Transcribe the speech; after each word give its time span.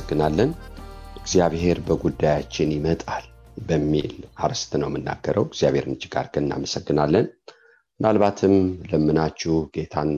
እናመሰግናለን። 0.00 0.50
እግዚአብሔር 1.20 1.78
በጉዳያችን 1.86 2.68
ይመጣል 2.74 3.24
በሚል 3.60 4.12
አርዕስት 4.42 4.72
ነው 4.80 4.88
የምናገረው። 4.90 5.44
እግዚአብሔርን 5.48 5.94
እጅግ 5.96 6.14
አድርገን 6.20 6.44
እናመሰግናለን። 6.46 7.26
ምናልባትም 8.00 8.54
ለምናችሁ 8.90 9.54
ጌታን 9.74 10.10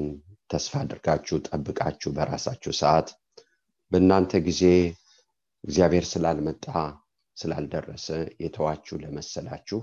ተስፋ 0.51 0.73
አድርጋችሁ 0.83 1.37
ጠብቃችሁ 1.49 2.11
በራሳችሁ 2.17 2.73
ሰዓት 2.81 3.09
በእናንተ 3.93 4.33
ጊዜ 4.49 4.63
እግዚአብሔር 5.65 6.05
ስላልመጣ 6.13 6.67
ስላልደረሰ 7.37 8.09
የተዋችሁ 8.45 8.97
ለመሰላችሁ 9.05 9.81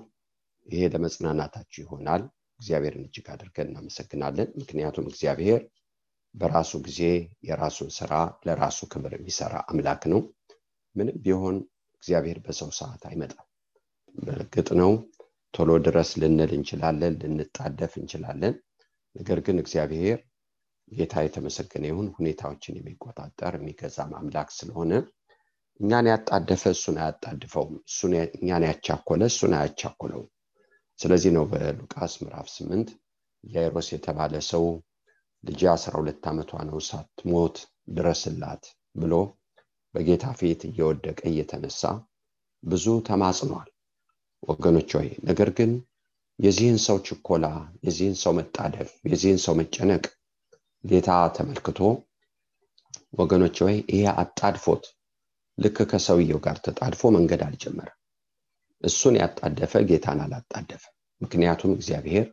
ይሄ 0.67 0.83
ለመጽናናታችሁ 0.93 1.79
ይሆናል። 1.85 2.23
እግዚአብሔርን 2.59 3.07
እጅግ 3.07 3.27
አድርገን 3.33 3.71
እናመሰግናለን። 3.71 4.49
ምክንያቱም 4.61 5.09
እግዚአብሔር 5.11 5.61
በራሱ 6.35 6.71
ጊዜ 6.85 7.01
የራሱን 7.47 7.89
ስራ 7.97 8.13
ለራሱ 8.47 8.79
ክብር 8.91 9.13
የሚሰራ 9.15 9.55
አምላክ 9.71 10.01
ነው። 10.13 10.21
ምንም 10.95 11.17
ቢሆን 11.23 11.57
እግዚአብሔር 12.03 12.39
በሰው 12.45 12.69
ሰዓት 12.79 13.03
አይመጣም። 13.09 13.47
በእርግጥ 14.15 14.69
ነው 14.81 14.91
ቶሎ 15.53 15.71
ድረስ 15.85 16.09
ልንል 16.21 16.51
እንችላለን፣ 16.57 17.13
ልንጣደፍ 17.21 17.93
እንችላለን። 17.99 18.55
ነገር 19.15 19.39
ግን 19.45 19.57
እግዚአብሔር 19.63 20.19
ጌታ 20.91 21.15
የተመሰገነ 21.23 21.83
ይሁን 21.89 22.07
ሁኔታዎችን 22.17 22.77
የሚቆጣጠር 22.77 23.53
የሚገዛም 23.57 24.11
አምላክ 24.19 24.49
ስለሆነ 24.57 24.91
እኛን 25.79 26.07
ያጣደፈ 26.11 26.63
እሱን 26.75 26.95
አያጣድፈውም፣ 27.01 27.73
እኛን 28.37 28.63
ያቻኮለ 28.67 29.21
እሱን 29.31 29.53
አያቻኮለውም። 29.57 30.29
ስለዚህ 30.99 31.31
ነው 31.35 31.43
በሉቃስ 31.51 32.13
ምዕራፍ 32.21 32.47
ስምንት 32.53 32.89
ያይሮስ 33.43 33.87
የተባለ 33.93 34.35
ሰው 34.49 34.63
አስራ 35.73 35.91
ሁለት 35.99 36.23
ዓመቷ 36.29 36.51
ነው 36.67 36.77
ሳትሞት 36.87 37.57
ድረስላት 37.89 38.63
ብሎ 38.95 39.13
በጌታ 39.95 40.25
ፊት 40.39 40.61
እየወደቀ 40.67 41.19
እየተነሳ 41.29 41.81
ብዙ 42.63 42.85
ተማጽኗል። 43.07 43.69
ወገኖች 44.43 44.89
ሆይ 44.97 45.09
ነገር 45.23 45.49
ግን 45.57 45.71
የዚህን 46.39 46.77
ሰው 46.85 46.97
ችኮላ፣ 47.07 47.45
የዚህን 47.85 48.15
ሰው 48.21 48.33
መጣደፍ፣ 48.39 48.89
የዚህን 49.09 49.39
ሰው 49.45 49.53
መጨነቅ 49.61 50.03
ጌታ 50.83 51.09
ተመልክቶ 51.37 51.79
ወገኖች 53.19 53.57
ሆይ 53.65 53.75
ይሄ 53.91 54.03
አጣድፎት 54.21 54.83
ልክ 55.57 55.77
ከሰውየው 55.91 56.39
ጋር 56.45 56.57
ተጣድፎ 56.65 57.09
መንገድ 57.15 57.41
አልጀመረም። 57.45 57.97
እሱን 58.83 59.15
ያጣደፈ 59.21 59.73
ጌታን 59.89 60.19
አላጣደፈ። 60.25 60.83
ምክንያቱም 61.21 61.71
እግዚአብሔር 61.77 62.25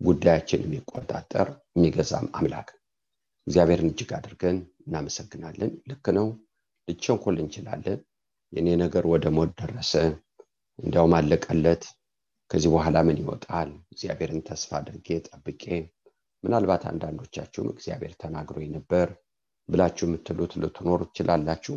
ጉዳያችን 0.00 0.62
የሚቆጣጠር 0.64 1.48
የሚገዛም 1.76 2.26
አምላክ 2.38 2.68
እግዚአብሔርን 3.46 3.90
እጅግ 3.90 4.10
አድርገን 4.16 4.56
እናመሰግናለን። 4.82 5.70
ልክ 5.90 6.06
ነው፣ 6.16 6.26
ልቸንኮል 6.88 7.36
እንችላለን። 7.42 7.98
የኔ 8.52 8.68
ነገር 8.82 9.04
ወደ 9.12 9.26
ሞት 9.36 9.50
ደረሰ፣ 9.60 9.92
እንዲያውም 10.78 11.14
አለቀለት፣ 11.18 11.82
ከዚህ 12.50 12.70
በኋላ 12.74 12.98
ምን 13.08 13.18
ይወጣል? 13.20 13.70
እግዚአብሔርን 13.92 14.40
ተስፋ 14.48 14.70
አድርጌ 14.78 15.08
ጠብቄ፣ 15.28 15.64
ምናልባት 16.44 16.82
አንዳንዶቻችሁም 16.90 17.68
እግዚአብሔር 17.74 18.12
ተናግሮኝ 18.22 18.68
ነበር 18.76 19.08
ብላችሁ 19.68 20.06
የምትሉት 20.08 20.52
ልትኖሩ 20.62 21.00
ትችላላችሁ። 21.08 21.74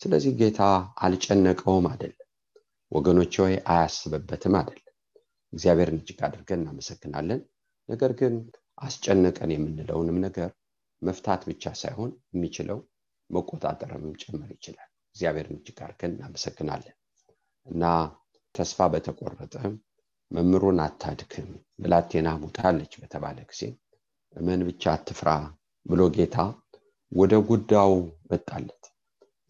ስለዚህ 0.00 0.32
ጌታ 0.40 0.60
አልጨነቀውም 1.04 1.86
አይደለም 1.90 2.20
ወገኖች፣ 2.92 3.34
ወይ 3.44 3.54
አያስብበትም 3.72 4.54
አይደለም። 4.60 4.80
እግዚአብሔርን 5.52 5.98
እጅግ 6.00 6.20
አድርገን 6.26 6.62
እናመሰግናለን። 6.62 7.40
ነገር 7.88 8.12
ግን 8.20 8.34
አስጨነቀን 8.78 9.50
የምንለውንም 9.54 10.18
ነገር 10.26 10.50
መፍታት 11.02 11.42
ብቻ 11.50 11.72
ሳይሆን 11.80 12.10
የሚችለው 12.34 12.78
መቆጣጠርም 13.30 14.04
ጭምር 14.22 14.50
ይችላል። 14.56 14.90
እግዚአብሔርን 15.16 15.58
እጅግ 15.58 15.78
አድርገን 15.84 16.14
እናመሰግናለን 16.14 16.96
እና 17.66 17.82
ተስፋ 18.54 18.86
በተቆረጠ 18.92 19.54
መምህሩን 20.30 20.78
አታድክም 20.84 21.48
ብላቴና 21.82 22.28
ሙታለች 22.42 22.92
በተባለ 23.02 23.38
ጊዜ 23.50 23.62
እመን 24.34 24.60
ብቻ 24.68 24.84
አትፍራ 24.94 25.30
ብሎ 25.86 26.02
ጌታ 26.16 26.36
ወደ 27.12 27.34
ጉዳዩ 27.48 27.92
መጣለት። 28.30 28.84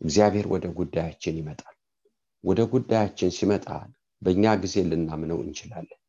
እግዚአብሔር 0.00 0.46
ወደ 0.54 0.66
ጉዳያችን 0.78 1.38
ይመጣል። 1.40 1.76
ወደ 2.44 2.60
ጉዳያችን 2.72 3.34
ሲመጣ 3.36 3.66
በእኛ 4.22 4.44
ጊዜ 4.62 4.76
ልናምነው 4.90 5.38
እንችላለን። 5.44 6.00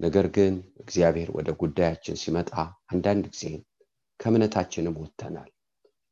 ነገር 0.00 0.26
ግን 0.36 0.54
እግዚአብሔር 0.82 1.28
ወደ 1.36 1.50
ጉዳያችን 1.60 2.20
ሲመጣ 2.22 2.50
አንዳንድ 2.92 3.24
ጊዜ 3.32 3.44
ከእምነታችንም 4.20 4.98
ወጥተናል፣ 5.02 5.50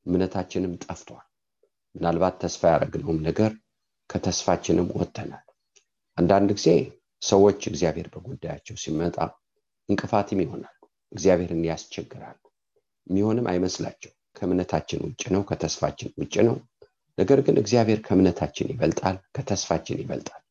እምነታችንም 0.06 0.72
ጠፍቷል። 0.84 1.26
ምናልባት 1.94 2.34
ተስፋ 2.42 2.62
ያደረግነውም 2.72 3.20
ነገር 3.28 3.52
ከተስፋችንም 4.10 4.88
ወጥተናል። 4.98 5.44
አንዳንድ 6.18 6.50
ጊዜ 6.58 6.68
ሰዎች 7.22 7.60
እግዚአብሔር 7.70 8.08
በጉዳያቸው 8.14 8.76
ሲመጣ 8.82 9.16
እንቅፋትም 9.88 10.42
ይሆናሉ፣ 10.44 10.78
እግዚአብሔርን 11.12 11.62
ያስቸግራሉ። 11.68 12.38
የሚሆንም 13.06 13.48
አይመስላቸው 13.52 14.12
ከእምነታችን 14.36 15.02
ውጭ 15.06 15.22
ነው፣ 15.34 15.42
ከተስፋችን 15.50 16.12
ውጭ 16.20 16.34
ነው። 16.48 16.56
ነገር 17.18 17.40
ግን 17.46 17.56
እግዚአብሔር 17.62 18.00
ከእምነታችን 18.02 18.70
ይበልጣል፣ 18.72 19.18
ከተስፋችን 19.36 20.00
ይበልጣል። 20.02 20.42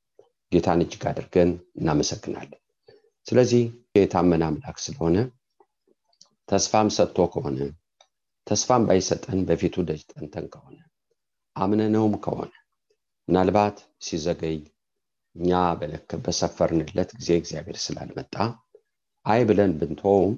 ጌታን 0.51 0.83
እጅግ 0.83 1.03
አድርገን 1.11 1.49
እናመሰግናለን። 1.79 2.59
ስለዚህ 3.27 3.63
የታመነ 3.97 4.43
አምላክ 4.49 4.77
ስለሆነ 4.85 5.17
ተስፋም 6.49 6.89
ሰጥቶ 6.95 7.25
ከሆነ 7.33 7.59
ተስፋም 8.47 8.85
ባይሰጠን 8.87 9.39
በፊቱ 9.49 9.75
ደጅ 9.89 10.01
ጠንተን 10.11 10.47
ከሆነ 10.53 10.77
አምነነውም 11.55 12.15
ከሆነ 12.25 12.51
ምናልባት 13.27 13.77
ሲዘገይ 14.05 14.57
እኛ 15.35 15.51
በሰፈርንለት 16.25 17.11
ጊዜ 17.19 17.29
እግዚአብሔር 17.41 17.77
ስላልመጣ 17.83 18.35
አይ 19.25 19.41
ብለን 19.49 19.71
ብንተውም 19.79 20.33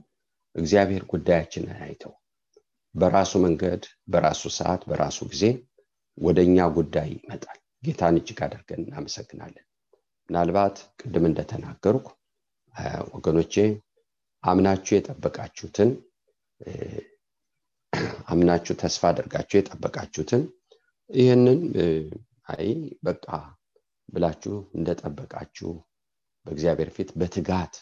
እግዚአብሔር 0.56 1.04
ጉዳያችንን 1.12 1.80
አይተው 1.86 2.14
በራሱ 2.96 3.32
መንገድ 3.46 3.84
በራሱ 4.08 4.42
ሰዓት 4.58 4.82
በራሱ 4.90 5.18
ጊዜ 5.32 5.46
ወደ 6.18 6.40
እኛ 6.48 6.68
ጉዳይ 6.78 7.10
ይመጣል። 7.16 7.58
ጌታን 7.84 8.20
እጅግ 8.20 8.40
አድርገን 8.46 8.84
እናመሰግናለን። 8.84 9.66
ምናልባት 10.30 10.78
ቅድም 11.00 11.26
እንደተናገርኩ 11.30 12.08
ወገኖቼ 13.14 13.56
አምናችሁ 14.44 14.94
የጠበቃችሁትን 14.96 15.92
አምናችሁ 18.32 18.74
ተስፋ 18.82 19.04
አድርጋችሁ 19.12 19.58
የጠበቃችሁትን 19.60 20.44
ይህንን 21.10 21.60
አይ 22.54 22.68
በቃ 23.02 23.28
ብላችሁ 24.10 24.56
እንደጠበቃችሁ 24.78 25.70
በእግዚአብሔር 26.46 26.90
ፊት 26.96 27.10
በትጋት 27.20 27.76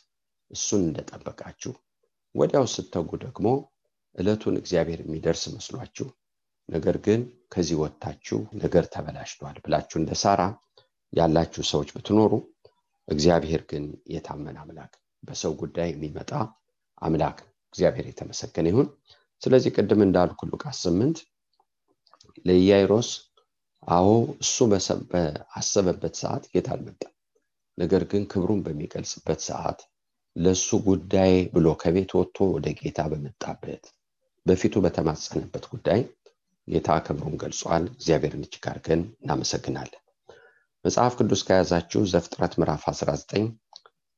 እሱን 0.51 0.81
እንደጠበቃችሁ 0.88 1.74
ወዲያው 2.36 2.66
ስተጉ 2.74 3.10
ደግሞ 3.24 3.48
እለቱን 4.16 4.56
እግዚአብሔር 4.62 5.00
የሚደርስ 5.04 5.44
መስሏችሁ 5.56 6.07
ነገር 6.69 6.98
ግን 7.06 7.22
ከዚህ 7.54 7.78
ወጥታችሁ 7.84 8.40
ነገር 8.56 8.86
ተበላሽቷል 8.94 9.57
ብላችሁ 9.66 9.98
እንደ 10.01 10.13
ሳራ 10.24 10.42
ያላችሁ 11.13 11.63
ሰዎች 11.72 11.90
ብትኖሩ 11.95 12.34
እግዚአብሔር 13.07 13.61
ግን 13.71 13.83
የታመን 14.13 14.57
አምላክ 14.61 14.94
በሰው 15.23 15.53
ጉዳይ 15.61 15.89
የሚመጣ 15.91 16.31
አምላክ 17.01 17.38
እግዚአብሔር 17.73 18.05
የተመሰገነ 18.09 18.67
ይሁን። 18.71 18.88
ስለዚህ 19.41 19.71
ቅድም 19.77 20.01
እንዳልኩ 20.05 20.39
ሉቃስ 20.51 20.77
ስምንት 20.85 21.17
ለኢያይሮስ 22.45 23.09
አዎ 23.88 24.09
እሱ 24.44 24.55
በአሰበበት 24.69 26.13
ሰዓት 26.21 26.44
ጌታ 26.53 26.69
አልመጣም። 26.75 27.11
ነገር 27.77 28.03
ግን 28.11 28.23
ክብሩን 28.31 28.61
በሚገልጽበት 28.65 29.39
ሰዓት 29.47 29.79
ለእሱ 30.35 30.77
ጉዳይ 30.85 31.33
ብሎ 31.53 31.67
ከቤት 31.81 32.11
ወጥቶ 32.17 32.47
ወደ 32.53 32.67
ጌታ 32.79 33.01
በመጣበት 33.11 33.83
በፊቱ 34.45 34.75
በተማጸነበት 34.85 35.65
ጉዳይ 35.73 36.01
ጌታ 36.67 36.89
ክብሩን 37.06 37.35
ገልጿል። 37.41 37.83
እግዚአብሔርን 37.94 38.45
እጅግ 38.45 38.65
አድርገን 38.71 39.01
እናመሰግናለን 39.21 40.02
መጽሐፍ 40.85 41.13
ቅዱስ 41.19 41.41
ከያዛችሁ 41.47 42.01
ዘፍጥረት 42.12 42.53
ምዕራፍ 42.59 42.81
19 42.89 43.45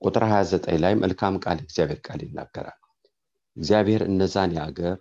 ቁጥር 0.02 0.24
29 0.28 0.80
ላይ 0.84 0.94
መልካም 1.02 1.36
ቃል 1.44 1.60
እግዚአብሔር 1.64 2.00
ቃል 2.08 2.22
ይናገራል። 2.26 2.80
እግዚአብሔር 3.58 4.02
እነዛን 4.08 4.56
የአገር 4.56 4.96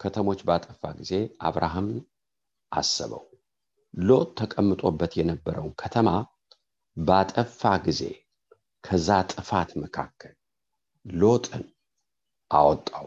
ከተሞች 0.00 0.40
ባጠፋ 0.48 0.92
ጊዜ 1.00 1.12
አብርሃም 1.48 1.88
አሰበው። 2.72 3.22
ሎጥ 4.02 4.28
ተቀምጦበት 4.40 5.12
የነበረውን 5.20 5.74
ከተማ 5.82 6.08
ባጠፋ 6.96 7.74
ጊዜ 7.86 8.02
ከዛ 8.84 9.08
ጥፋት 9.32 9.70
መካከል 9.82 10.34
ሎጥን 11.06 11.64
አወጣው 12.50 13.06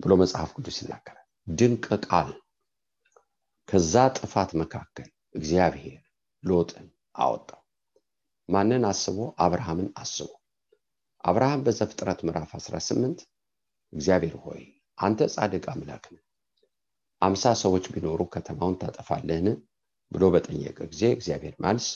ብሎ 0.00 0.12
መጽሐፍ 0.22 0.50
ቅዱስ 0.56 0.78
ይናገራል። 0.82 1.26
ድንቅ 1.46 1.86
ቃል። 2.06 2.30
ከዛ 3.68 3.94
ጥፋት 4.18 4.50
መካከል 4.60 5.08
እግዚአብሔር 5.34 6.00
ሎጥን 6.42 6.86
አወጣው 7.14 7.60
ማንን 8.48 8.84
አስቦ? 8.88 9.16
አብርሃምን 9.38 9.88
አስቦ። 9.96 10.28
አብርሃም 11.24 11.60
በዘፍጥረት 11.66 12.20
ምዕራፍ 12.26 12.50
18 12.58 13.20
እግዚአብሔር 13.92 14.34
ሆይ 14.44 14.62
አንተ 14.98 15.28
ጻድቅ 15.34 15.64
አምላክ 15.72 16.04
ነህ። 16.14 16.22
አምሳ 17.22 17.52
ሰዎች 17.62 17.84
ቢኖሩ 17.94 18.20
ከተማውን 18.34 18.76
ታጠፋለህን? 18.80 19.48
ብሎ 20.12 20.24
በጠየቀ 20.34 20.78
ጊዜ 20.90 21.02
እግዚአብሔር 21.14 21.54
መልስ 21.64 21.86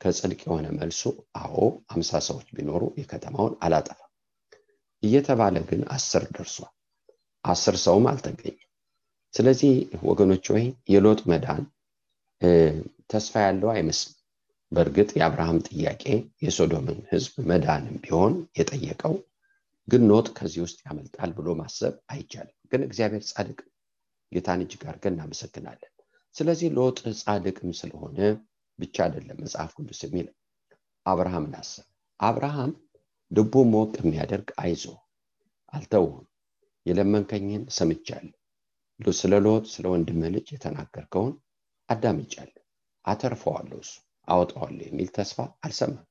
ከጽድቅ 0.00 0.40
የሆነ 0.44 0.66
መልሱ 0.78 1.02
አዎ 1.40 1.56
አምሳ 1.94 2.20
ሰዎች 2.28 2.48
ቢኖሩ 2.56 2.82
የከተማውን 3.00 3.54
አላጠፋም። 3.64 4.10
እየተባለ 5.02 5.56
ግን 5.68 5.80
አስር 5.94 6.24
ደርሷል። 6.34 6.72
አስር 7.44 7.76
ሰውም 7.84 8.06
አልተገኘም። 8.10 8.60
ስለዚህ 9.34 9.72
ወገኖች 10.08 10.44
ወይ 10.54 10.64
የሎጥ 10.92 11.20
መዳን 11.30 11.62
ተስፋ 13.10 13.34
ያለው 13.46 13.70
አይመስልም 13.74 14.18
በእርግጥ 14.72 15.10
የአብርሃም 15.14 15.58
ጥያቄ 15.68 16.04
የሶዶምን 16.44 16.98
ህዝብ 17.10 17.34
መዳንም 17.50 17.96
ቢሆን 18.04 18.34
የጠየቀው 18.58 19.14
ግን 19.88 20.02
ሎጥ 20.10 20.26
ከዚህ 20.36 20.60
ውስጥ 20.64 20.78
ያመልጣል 20.86 21.30
ብሎ 21.38 21.48
ማሰብ 21.58 21.94
አይቻልም። 22.12 22.56
ግን 22.72 22.82
እግዚአብሔር 22.86 23.22
ጻድቅ 23.30 23.58
ጌታን 24.32 24.62
እጅግ 24.64 24.82
አድርገን 24.86 25.14
እናመሰግናለን። 25.16 25.90
ስለዚህ 26.34 26.68
ሎጥ 26.78 26.98
ጻድቅም 27.20 27.72
ስለሆነ 27.80 28.18
ብቻ 28.78 28.96
አይደለም 29.06 29.40
መጽሐፍ 29.44 29.72
ቅዱስ 29.76 30.00
የሚል 30.04 30.28
አብርሃምን 31.06 31.54
አሰብ 31.60 31.86
አብርሃም 32.20 32.72
ልቡ 33.30 33.54
ሞቅ 33.72 33.92
የሚያደርግ 34.00 34.48
አይዞ 34.62 34.84
አልተውም 35.72 36.24
የለመንከኝን 36.86 37.62
ሰምቻለሁ። 37.76 38.34
ስለ 39.20 39.34
ሎጥ 39.46 39.64
ስለ 39.72 39.84
ወንድምህ 39.92 40.30
ልጅ 40.34 40.46
የተናገርከውን 40.54 41.32
አዳምጫለሁ። 41.88 42.60
አተርፈዋለሁ 43.04 43.78
እሱ 43.84 43.94
አወጣዋለሁ 44.28 44.84
የሚል 44.86 45.08
ተስፋ 45.16 45.36
አልሰማም። 45.64 46.04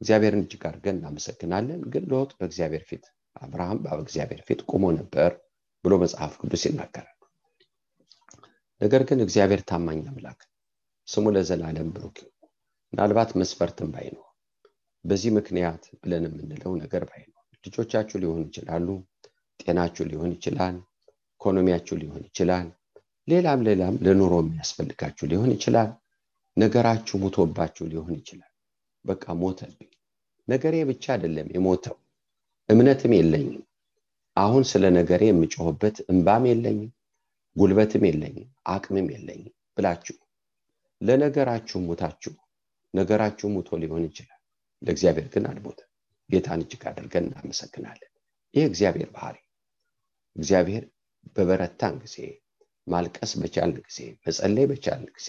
እግዚአብሔርን 0.00 0.44
እጅግ 0.44 0.62
አድርገን 0.68 0.98
እናመሰግናለን። 0.98 1.80
ግን 1.92 2.04
ሎጥ 2.12 2.30
በእግዚአብሔር 2.38 2.84
ፊት 2.88 3.04
አብርሃም 3.36 3.78
በእግዚአብሔር 3.84 4.40
ፊት 4.48 4.60
ቆሞ 4.70 4.84
ነበር 4.98 5.30
ብሎ 5.84 5.94
መጽሐፍ 6.02 6.32
ቅዱስ 6.42 6.62
ይናገራል። 6.68 7.12
ነገር 8.80 9.02
ግን 9.08 9.18
እግዚአብሔር 9.24 9.60
ታማኝ 9.70 10.00
አምላክ 10.10 10.40
ስሙ 11.08 11.26
ለዘላለም 11.34 11.90
ብሩክ 11.94 12.16
ምናልባት 12.92 13.30
መስፈርትም 13.40 13.90
ባይኖር 13.94 14.22
በዚህ 15.04 15.30
ምክንያት 15.36 15.82
ብለን 16.02 16.24
የምንለው 16.28 16.72
ነገር 16.82 17.02
ባይኖር 17.10 17.32
ልጆቻችሁ 17.64 18.16
ሊሆኑ 18.22 18.40
ይችላሉ 18.48 18.88
ጤናችሁ 19.60 20.04
ሊሆን 20.10 20.30
ይችላል 20.36 20.76
ኢኮኖሚያችሁ 21.40 21.94
ሊሆን 22.02 22.22
ይችላል 22.28 22.66
ሌላም 23.28 23.60
ሌላም 23.68 23.94
ለኑሮ 24.06 24.34
የሚያስፈልጋችሁ 24.42 25.24
ሊሆን 25.32 25.50
ይችላል 25.56 25.88
ነገራችሁ 26.56 27.16
ሙቶባችሁ 27.22 27.84
ሊሆን 27.90 28.12
ይችላል። 28.18 28.52
በቃ 29.04 29.24
ሞተብኝ። 29.40 29.90
ነገሬ 30.48 30.76
ብቻ 30.90 31.04
አይደለም 31.14 31.48
የሞተው 31.54 31.96
እምነትም 32.68 33.12
የለኝም። 33.16 33.62
አሁን 34.36 34.62
ስለ 34.70 34.84
ነገሬ 34.96 35.22
የምጮህበት 35.28 35.96
እንባም 36.12 36.44
የለኝም 36.50 36.90
ጉልበትም 37.56 38.04
የለኝም 38.08 38.46
አቅምም 38.72 39.06
የለኝም 39.14 39.52
ብላችሁ 39.76 40.16
ለነገራችሁ 41.00 41.78
ሙታችሁ 41.86 42.32
ነገራችሁ 42.94 43.46
ሙቶ 43.54 43.78
ሊሆን 43.82 44.04
ይችላል። 44.08 44.40
ለእግዚአብሔር 44.82 45.26
ግን 45.34 45.44
አልሞተ 45.50 45.80
ጌታን 46.30 46.62
እጅግ 46.64 46.82
አድርገን 46.90 47.26
እናመሰግናለን። 47.28 48.10
ይህ 48.54 48.64
እግዚአብሔር 48.70 49.10
ባህሪ። 49.16 49.36
እግዚአብሔር 50.36 50.84
በበረታን 51.36 51.94
ጊዜ 52.04 52.16
ማልቀስ 52.86 53.30
በቻልን 53.40 53.78
ጊዜ 53.86 53.98
መጸለይ 54.24 54.66
በቻልን 54.70 55.08
ጊዜ 55.16 55.28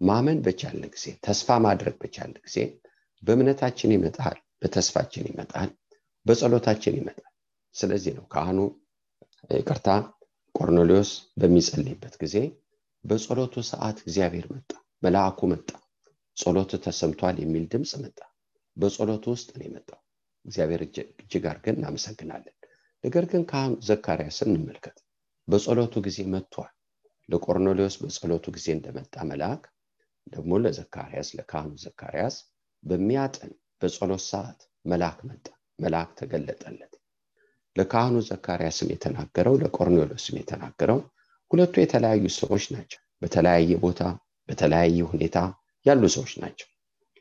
ማመን 0.00 0.38
በቻልን 0.46 0.90
ጊዜ 0.94 1.06
ተስፋ 1.26 1.58
ማድረግ 1.64 1.94
በቻልን 2.02 2.38
ጊዜ 2.46 2.58
በእምነታችን 3.22 3.94
ይመጣል 3.96 4.36
በተስፋችን 4.62 5.24
ይመጣል 5.30 5.70
በጸሎታችን 6.26 6.94
ይመጣል። 6.98 7.32
ስለዚህ 7.74 8.12
ነው 8.18 8.24
ካህኑ 8.32 8.58
ይቅርታ 9.56 9.88
ቆርኔሌዎስ 10.54 11.10
በሚጸልይበት 11.40 12.14
ጊዜ 12.22 12.36
በጸሎቱ 13.04 13.54
ሰዓት 13.70 13.98
እግዚአብሔር 14.04 14.46
መጣ 14.52 14.70
መልአኩ 15.02 15.40
መጣ 15.52 15.68
ጸሎት 16.36 16.72
ተሰምቷል 16.84 17.36
የሚል 17.42 17.64
ድምፅ 17.72 17.92
መጣ። 18.02 18.18
በጸሎቱ 18.76 19.24
ውስጥ 19.34 19.48
ነው 19.56 19.64
የመጣው። 19.66 20.00
እግዚአብሔር 20.44 20.80
እጅግ 20.86 21.44
አድርገን 21.50 21.78
እናመሰግናለን። 21.78 22.54
ነገር 23.04 23.24
ግን 23.30 23.42
ካህኑ 23.50 23.72
ዘካርያስን 23.88 24.50
እንመልከት። 24.52 24.96
በጸሎቱ 25.48 25.94
ጊዜ 26.06 26.18
መጥቷል። 26.32 26.72
ለቆርኔሌዎስ 27.28 27.96
በጸሎቱ 28.02 28.46
ጊዜ 28.56 28.66
እንደመጣ 28.76 29.14
መልአክ 29.30 29.62
ደግሞ 30.26 30.52
ለዘካርያስ 30.62 31.28
ለካህኑ 31.38 31.72
ዘካርያስ 31.82 32.36
በሚያጠን 32.82 33.50
በጸሎት 33.82 34.22
ሰዓት 34.30 34.60
መልአክ 34.84 35.18
መጣ 35.28 35.46
መልአክ 35.82 36.10
ተገለጠለት። 36.18 36.92
ለካህኑ 37.76 38.16
ዘካርያስም 38.28 38.88
የተናገረው 38.92 39.54
ለቆርኔሎስም 39.62 40.36
የተናገረው 40.40 41.00
ሁለቱ 41.50 41.74
የተለያዩ 41.80 42.24
ሰዎች 42.38 42.64
ናቸው። 42.74 43.00
በተለያየ 43.22 43.72
ቦታ 43.82 44.00
በተለያየ 44.48 44.98
ሁኔታ 45.12 45.38
ያሉ 45.86 46.02
ሰዎች 46.16 46.32
ናቸው። 46.42 46.68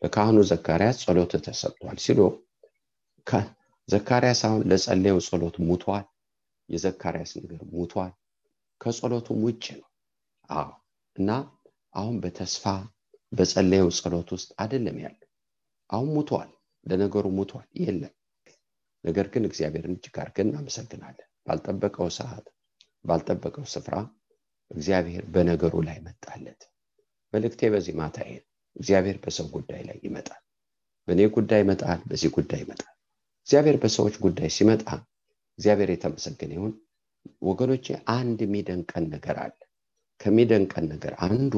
ለካህኑ 0.02 0.38
ዘካርያስ 0.50 0.98
ጸሎት 1.04 1.34
ተሰጥቷል 1.46 1.98
ሲሉ 2.06 2.20
ዘካርያስ 3.90 4.40
አሁን 4.48 4.62
ለጸለየው 4.70 5.20
ጸሎት 5.28 5.56
ሙቷል 5.68 6.06
የዘካርያስ 6.70 7.32
ነገር 7.38 7.62
ሙቷል 7.74 8.12
ከጸሎቱም 8.82 9.40
ውጭ 9.48 9.66
ነው። 9.80 9.88
አዎ 10.50 10.70
እና 11.16 11.30
አሁን 11.94 12.16
በተስፋ 12.24 12.64
በጸለየው 13.36 13.90
ጸሎት 13.98 14.30
ውስጥ 14.36 14.50
አይደለም 14.62 14.98
ያለ 15.04 15.20
አሁን 15.90 16.10
ሙቷል 16.16 16.50
ለነገሩ 16.86 17.26
ሙቷል 17.38 17.68
የለም። 17.82 18.14
ነገር 19.04 19.28
ግን 19.34 19.44
እግዚአብሔርን 19.50 19.96
እጅግ 19.96 20.16
አድርገን 20.22 20.50
እናመሰግናለን። 20.50 21.28
ባልጠበቀው 21.48 22.08
ሰዓት 22.18 22.46
ባልጠበቀው 23.06 23.66
ስፍራ 23.74 23.96
እግዚአብሔር 24.72 25.24
በነገሩ 25.34 25.76
ላይ 25.88 25.98
መጣለት። 26.06 26.62
መልእክቴ 27.34 27.70
በዚህ 27.74 27.96
ማታ 28.00 28.18
እግዚአብሔር 28.76 29.18
በሰው 29.24 29.48
ጉዳይ 29.56 29.82
ላይ 29.90 29.98
ይመጣል። 30.06 30.42
በእኔ 31.08 31.22
ጉዳይ 31.36 31.60
ይመጣል 31.64 32.00
በዚህ 32.10 32.30
ጉዳይ 32.38 32.60
ይመጣል። 32.64 32.94
እግዚአብሔር 33.48 33.78
በሰዎች 33.84 34.16
ጉዳይ 34.26 34.50
ሲመጣ 34.56 34.88
እግዚአብሔር 35.60 35.90
የተመሰገነ 35.92 36.52
ይሁን። 36.58 36.74
ወገኖቼ 37.42 37.86
አንድ 38.16 38.40
የሚደንቀን 38.46 39.06
ነገር 39.14 39.38
አለ። 39.44 39.58
ከሚደንቀን 40.20 40.86
ነገር 40.92 41.14
አንዱ 41.28 41.54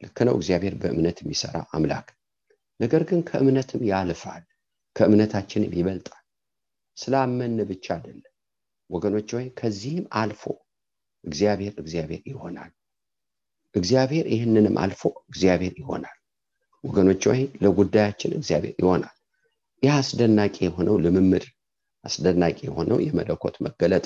ልክ 0.00 0.18
ነው። 0.26 0.34
እግዚአብሔር 0.38 0.74
በእምነት 0.80 1.18
የሚሰራ 1.22 1.56
አምላክ። 1.72 2.08
ነገር 2.80 3.02
ግን 3.08 3.20
ከእምነትም 3.28 3.82
ያልፋል 3.90 4.42
ከእምነታችንም 4.96 5.74
ይበልጣል። 5.78 6.22
ስላመን 6.96 7.56
ብቻ 7.70 7.86
አይደለም። 7.96 8.32
ወገኖች 8.90 9.28
ወይ 9.36 9.46
ከዚህም 9.58 10.04
አልፎ 10.14 10.42
እግዚአብሔር 11.24 11.74
እግዚአብሔር 11.82 12.22
ይሆናል። 12.30 12.72
እግዚአብሔር 13.74 14.26
ይህንንም 14.32 14.76
አልፎ 14.82 15.02
እግዚአብሔር 15.30 15.74
ይሆናል። 15.78 16.16
ወገኖች 16.84 17.22
ወይ 17.30 17.40
ለጉዳያችን 17.62 18.36
እግዚአብሔር 18.38 18.74
ይሆናል። 18.80 19.14
ይህ 19.82 19.92
አስደናቂ 19.96 20.56
የሆነው 20.66 20.96
ልምምድ 21.04 21.44
አስደናቂ 22.04 22.58
የሆነው 22.66 22.98
የመለኮት 23.06 23.56
መገለጥ 23.66 24.04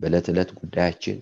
በዕለት 0.00 0.26
ዕለት 0.32 0.50
ጉዳያችን 0.58 1.18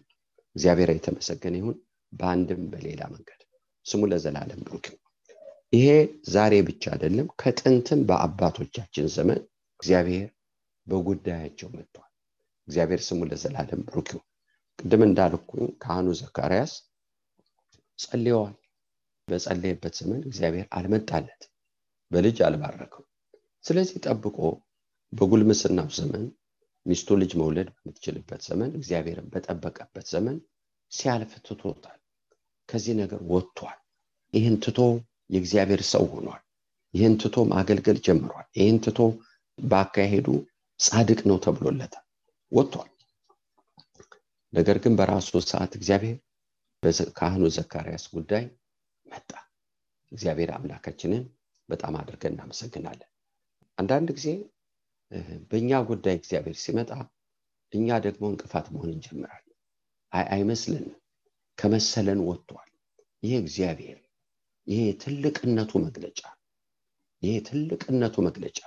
እግዚአብሔር 0.57 0.91
የተመሰገነ 0.93 1.55
ይሁን። 1.61 1.77
በአንድም 2.13 2.63
በሌላ 2.73 3.03
መንገድ 3.13 3.41
ስሙ 3.87 4.03
ለዘላለም 4.11 4.61
ብሩክ 4.67 4.87
ይሄ 5.73 5.87
ዛሬ 6.35 6.55
ብቻ 6.69 6.85
አይደለም 6.95 7.29
ከጥንትም 7.41 8.01
በአባቶቻችን 8.09 9.07
ዘመን 9.15 9.41
እግዚአብሔር 9.81 10.29
በጉዳያቸው 10.87 11.69
መጥቷል። 11.75 12.11
እግዚአብሔር 12.69 13.01
ስሙ 13.07 13.21
ለዘላለም 13.31 13.81
ብሩክ 13.89 14.09
ይሁን 14.13 14.27
ቅድም 14.79 15.03
እንዳልኩኝ 15.07 15.65
ካህኑ 15.83 16.07
ዘካርያስ 16.21 16.73
ጸልየዋል። 17.99 18.55
በጸለየበት 19.29 19.95
ዘመን 20.01 20.23
እግዚአብሔር 20.29 20.67
አልመጣለት 20.79 21.43
በልጅ 22.11 22.39
አልባረከው 22.47 23.05
ስለዚህ 23.65 23.99
ጠብቆ 24.07 24.39
በጉልምስናው 25.13 25.89
ዘመን 25.99 26.25
ሚስቱ 26.87 27.17
ልጅ 27.21 27.33
መውለድ 27.41 27.69
በምትችልበት 27.75 28.41
ዘመን 28.49 28.71
እግዚአብሔርን 28.79 29.29
በጠበቀበት 29.33 30.07
ዘመን 30.13 30.37
ሲያልፍ 30.93 31.33
ትቶታል 31.47 31.99
ከዚህ 32.69 32.95
ነገር 33.01 33.21
ወጥቷል። 33.31 33.79
ይህን 34.35 34.57
ትቶ 34.65 34.79
የእግዚአብሔር 35.31 35.83
ሰው 35.91 36.05
ሆኗል። 36.13 36.43
ይህን 36.95 37.15
ትቶ 37.23 37.37
ማገልገል 37.53 37.99
ጀምሯል። 38.07 38.47
ይህን 38.59 38.79
ትቶ 38.85 38.99
በአካሄዱ 39.59 40.27
ጻድቅ 40.81 41.21
ነው 41.29 41.37
ተብሎለታል። 41.45 42.05
ወጥቷል። 42.53 42.91
ነገር 44.53 44.77
ግን 44.83 44.93
በራሱ 44.99 45.31
ሰዓት 45.45 45.73
እግዚአብሔር 45.79 46.19
በካህኑ 46.83 47.45
ዘካርያስ 47.57 48.05
ጉዳይ 48.15 48.45
መጣ። 49.07 49.31
እግዚአብሔር 50.13 50.51
አምላካችንን 50.57 51.23
በጣም 51.69 51.95
አድርገን 52.01 52.35
እናመሰግናለን። 52.35 53.11
አንዳንድ 53.79 54.09
ጊዜ 54.17 54.29
በእኛ 55.51 55.71
ጉዳይ 55.89 56.15
እግዚአብሔር 56.17 56.57
ሲመጣ 56.63 56.91
እኛ 57.73 57.97
ደግሞ 58.05 58.25
እንቅፋት 58.33 58.67
መሆን 58.75 58.91
እንጀምራለን። 58.95 59.51
አይመስልንም 60.31 60.93
ከመሰለን 61.59 62.21
ወጥቷል። 62.29 62.71
ይህ 63.23 63.35
እግዚአብሔር 63.43 63.99
ይሄ 64.67 64.81
ትልቅነቱ 65.03 65.73
መግለጫ 65.87 66.21
ይሄ 67.23 67.35
ትልቅነቱ 67.47 68.17
መግለጫ። 68.27 68.59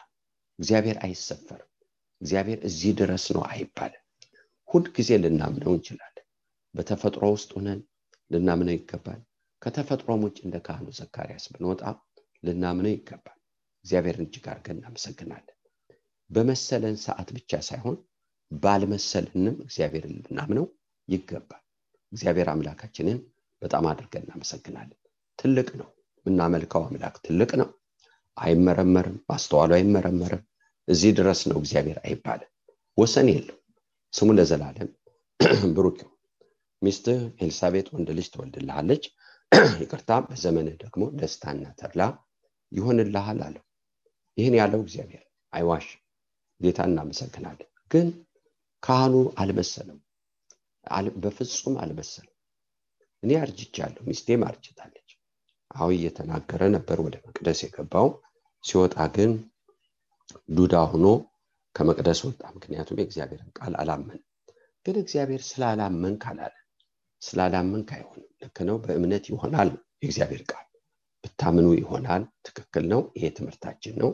እግዚአብሔር 0.60 0.98
አይሰፈርም። 1.06 1.72
እግዚአብሔር 2.22 2.60
እዚህ 2.70 2.92
ድረስ 3.00 3.26
ነው 3.36 3.44
አይባልም። 3.50 4.04
ሁል 4.70 4.86
ጊዜ 4.96 5.10
ልናምነው 5.24 5.74
እንችላለን። 5.76 6.26
በተፈጥሮ 6.76 7.24
ውስጥ 7.36 7.50
ሆነን 7.58 7.80
ልናምነው 8.32 8.76
ይገባል። 8.78 9.22
ከተፈጥሮም 9.62 10.24
ውጭ 10.26 10.38
እንደ 10.46 10.56
ካህኑ 10.66 10.88
ዘካርያስ 10.98 11.46
ብንወጣ 11.54 11.84
ልናምነው 12.44 12.92
ይገባል። 12.94 13.38
እግዚአብሔርን 13.86 14.26
እጅግ 14.26 14.46
አድርገን 14.52 14.80
እናመሰግናለን። 14.80 15.54
በመሰለን 16.30 16.96
ሰዓት 17.04 17.30
ብቻ 17.38 17.60
ሳይሆን 17.68 17.98
ባልመሰልንም 18.52 19.56
እግዚአብሔርን 19.66 20.16
ልናምነው 20.20 20.66
ይገባል 21.08 21.64
እግዚአብሔር 22.12 22.48
አምላካችንን 22.50 23.18
በጣም 23.62 23.86
አድርገን 23.92 24.26
እናመሰግናለን። 24.26 24.98
ትልቅ 25.40 25.70
ነው። 25.80 25.88
የምናመልከው 26.26 26.84
አምላክ 26.88 27.16
ትልቅ 27.26 27.52
ነው። 27.62 27.70
አይመረመርም 28.38 29.18
ማስተዋሉ 29.30 29.72
አይመረመርም። 29.78 30.44
እዚህ 30.88 31.12
ድረስ 31.18 31.40
ነው 31.50 31.58
እግዚአብሔር 31.62 31.98
አይባልም። 32.04 32.52
ወሰን 32.98 33.28
የለው 33.32 33.58
ስሙ 34.14 34.30
ለዘላለም 34.38 34.90
ብሩክ 35.76 35.98
ሚስትህ 36.82 37.20
ኤልሳቤጥ 37.44 37.88
ወንድ 37.94 38.10
ልጅ 38.18 38.28
ትወልድልሃለች። 38.34 39.04
ይቅርታ 39.84 40.12
በዘመንህ 40.28 40.76
ደግሞ 40.84 41.04
ደስታና 41.20 41.66
ተድላ 41.80 42.02
ይሆንልሃል 42.72 43.40
አለው። 43.48 43.64
ይህን 44.38 44.56
ያለው 44.60 44.82
እግዚአብሔር 44.86 45.24
አይዋሽ 45.54 45.88
ጌታ 46.62 46.80
እናመሰግናለን። 46.90 47.70
ግን 47.92 48.08
ካህኑ 48.84 49.14
አልመሰለም 49.42 50.00
በፍጹም 51.18 51.76
አልመሰለም 51.82 52.34
እኔ 53.24 53.32
አርጅቻለሁ 53.42 54.02
ሚስቴም 54.10 54.42
አርጅታለች። 54.48 55.10
አሁ 55.72 55.88
እየተናገረ 55.96 56.62
ነበር 56.76 56.98
ወደ 57.06 57.16
መቅደስ 57.26 57.60
የገባው። 57.64 58.08
ሲወጣ 58.64 58.98
ግን 59.16 59.32
ዱዳ 60.56 60.76
ሆኖ 60.92 61.06
ከመቅደስ 61.76 62.20
ወጣ። 62.28 62.42
ምክንያቱም 62.56 63.00
የእግዚአብሔርን 63.00 63.52
ቃል 63.58 63.74
አላመነም። 63.82 64.22
ግን 64.86 64.96
እግዚአብሔር 65.04 65.42
ስላላመንክ 65.48 66.24
አላለ። 66.32 66.56
ስላላመንክ 67.22 67.90
አይሆንም። 67.96 68.30
ልክ 68.42 68.58
ነው። 68.70 68.78
በእምነት 68.84 69.26
ይሆናል 69.32 69.70
የእግዚአብሔር 70.02 70.44
ቃል። 70.52 70.66
ብታምኑ 71.24 71.68
ይሆናል። 71.80 72.24
ትክክል 72.48 72.86
ነው። 72.94 73.02
ይሄ 73.16 73.26
ትምህርታችን 73.38 73.96
ነው። 74.02 74.12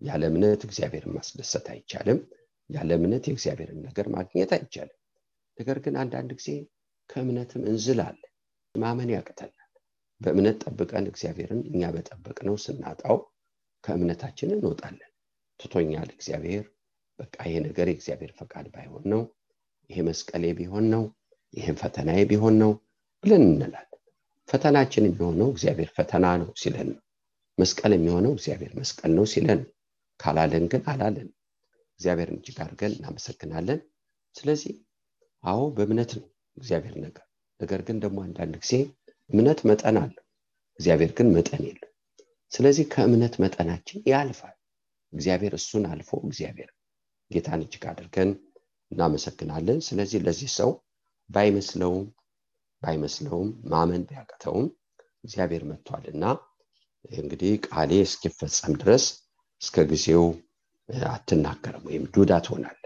ያለ 0.00 0.22
እምነት 0.30 0.62
እግዚአብሔርን 0.68 1.14
ማስደሰት 1.16 1.66
አይቻልም። 1.72 2.18
ያለ 2.70 2.90
እምነት 2.98 3.24
የእግዚአብሔርን 3.28 3.80
ነገር 3.86 4.06
ማግኘት 4.14 4.52
አይቻልም 4.56 4.98
ነገር 5.58 5.78
ግን 5.84 5.94
አንዳንድ 6.02 6.30
ጊዜ 6.38 6.48
ከእምነትም 7.10 7.62
እንዝላለ 7.70 8.20
ማመን 8.74 9.10
ያቅተናል። 9.14 9.60
በእምነት 10.20 10.56
ጠብቀን 10.64 11.06
እግዚአብሔርን 11.10 11.60
እኛ 11.70 11.90
በጠበቅነው 11.94 12.56
ስናጣው 12.64 13.18
ከእምነታችን 13.84 14.54
እንወጣለን። 14.54 15.10
ትቶኛል 15.60 16.08
እግዚአብሔር 16.14 16.64
በቃ 17.18 17.36
ይሄ 17.48 17.56
ነገር 17.66 17.86
የእግዚአብሔር 17.90 18.32
ፈቃድ 18.38 18.66
ባይሆን 18.74 19.04
ነው 19.12 19.22
ይሄ 19.90 19.98
መስቀሌ 20.08 20.44
ቢሆን 20.58 20.86
ነው 20.94 21.02
ይህም 21.54 21.76
ፈተናዬ 21.82 22.20
ቢሆን 22.30 22.54
ነው 22.62 22.72
ብለን 23.24 23.44
እንላለን። 23.48 23.90
ፈተናችን 24.48 25.06
የሚሆነው 25.08 25.48
እግዚአብሔር 25.54 25.90
ፈተና 25.96 26.26
ነው 26.40 26.48
ሲለን 26.62 26.88
ነው። 26.90 27.00
መስቀል 27.58 27.92
የሚሆነው 27.96 28.32
እግዚአብሔር 28.36 28.72
መስቀል 28.78 29.12
ነው 29.18 29.26
ሲለን 29.32 29.60
ካላለን 30.20 30.64
ግን 30.72 30.82
አላለን። 30.92 31.28
እግዚአብሔርን 32.00 32.38
እጅግ 32.40 32.58
አድርገን 32.64 32.92
እናመሰግናለን። 32.96 33.80
ስለዚህ 34.34 34.72
አዎ 35.44 35.62
በእምነት 35.76 36.10
ነው 36.16 36.26
እግዚአብሔር 36.56 36.94
ነገር። 37.04 37.24
ነገር 37.60 37.80
ግን 37.86 37.96
ደግሞ 38.04 38.18
አንዳንድ 38.26 38.54
ጊዜ 38.62 38.72
እምነት 39.30 39.60
መጠን 39.68 39.96
አለው 40.00 40.22
እግዚአብሔር 40.78 41.12
ግን 41.18 41.28
መጠን 41.36 41.62
የለው 41.66 41.90
ስለዚህ 42.52 42.84
ከእምነት 42.92 43.34
መጠናችን 43.42 44.00
ያልፋል። 44.10 44.56
እግዚአብሔር 45.12 45.52
እሱን 45.58 45.84
አልፎ 45.90 46.10
እግዚአብሔር 46.26 46.70
ጌታን 47.30 47.62
እጅግ 47.64 47.84
አድርገን 47.90 48.30
እናመሰግናለን። 48.90 49.78
ስለዚህ 49.86 50.20
ለዚህ 50.26 50.50
ሰው 50.58 50.70
ባይመስለውም 51.30 52.06
ባይመስለውም 52.82 53.50
ማመን 53.72 54.02
ቢያቅተውም 54.08 54.66
እግዚአብሔር 55.24 55.62
መጥቷል 55.70 56.04
እና 56.12 56.24
እንግዲህ 57.18 57.52
ቃሌ 57.68 57.92
እስኪፈጸም 58.04 58.74
ድረስ 58.82 59.04
እስከ 59.60 59.84
ጊዜው 59.90 60.24
አትናገርም 61.10 61.84
ወይም 61.88 62.04
ዱዳ 62.14 62.32
ትሆናለ 62.46 62.80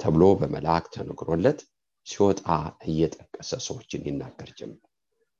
ተብሎ 0.00 0.24
በመልአክ 0.40 0.84
ተነግሮለት 0.94 1.60
ሲወጣ 2.06 2.40
እየጠቀሰ 2.86 3.50
ሰዎችን 3.66 4.06
ይናገር 4.08 4.50
ጀምር 4.58 4.80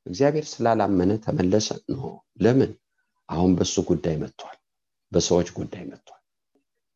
እግዚአብሔር 0.07 0.47
ስላላመነ 0.51 1.13
ተመለሰ። 1.25 1.69
ነው 1.93 2.07
ለምን? 2.41 2.73
አሁን 3.29 3.53
በሱ 3.59 3.75
ጉዳይ 3.91 4.17
መጥቷል 4.23 4.57
በሰዎች 5.13 5.49
ጉዳይ 5.59 5.85
መጥቷል 5.91 6.21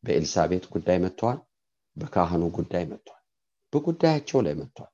በኤልሳቤት 0.03 0.65
ጉዳይ 0.73 0.97
መጥቷል 1.03 1.37
በካህኑ 1.97 2.43
ጉዳይ 2.57 2.83
መጥቷል 2.91 3.21
በጉዳያቸው 3.73 4.39
ላይ 4.45 4.53
መጥቷል። 4.59 4.91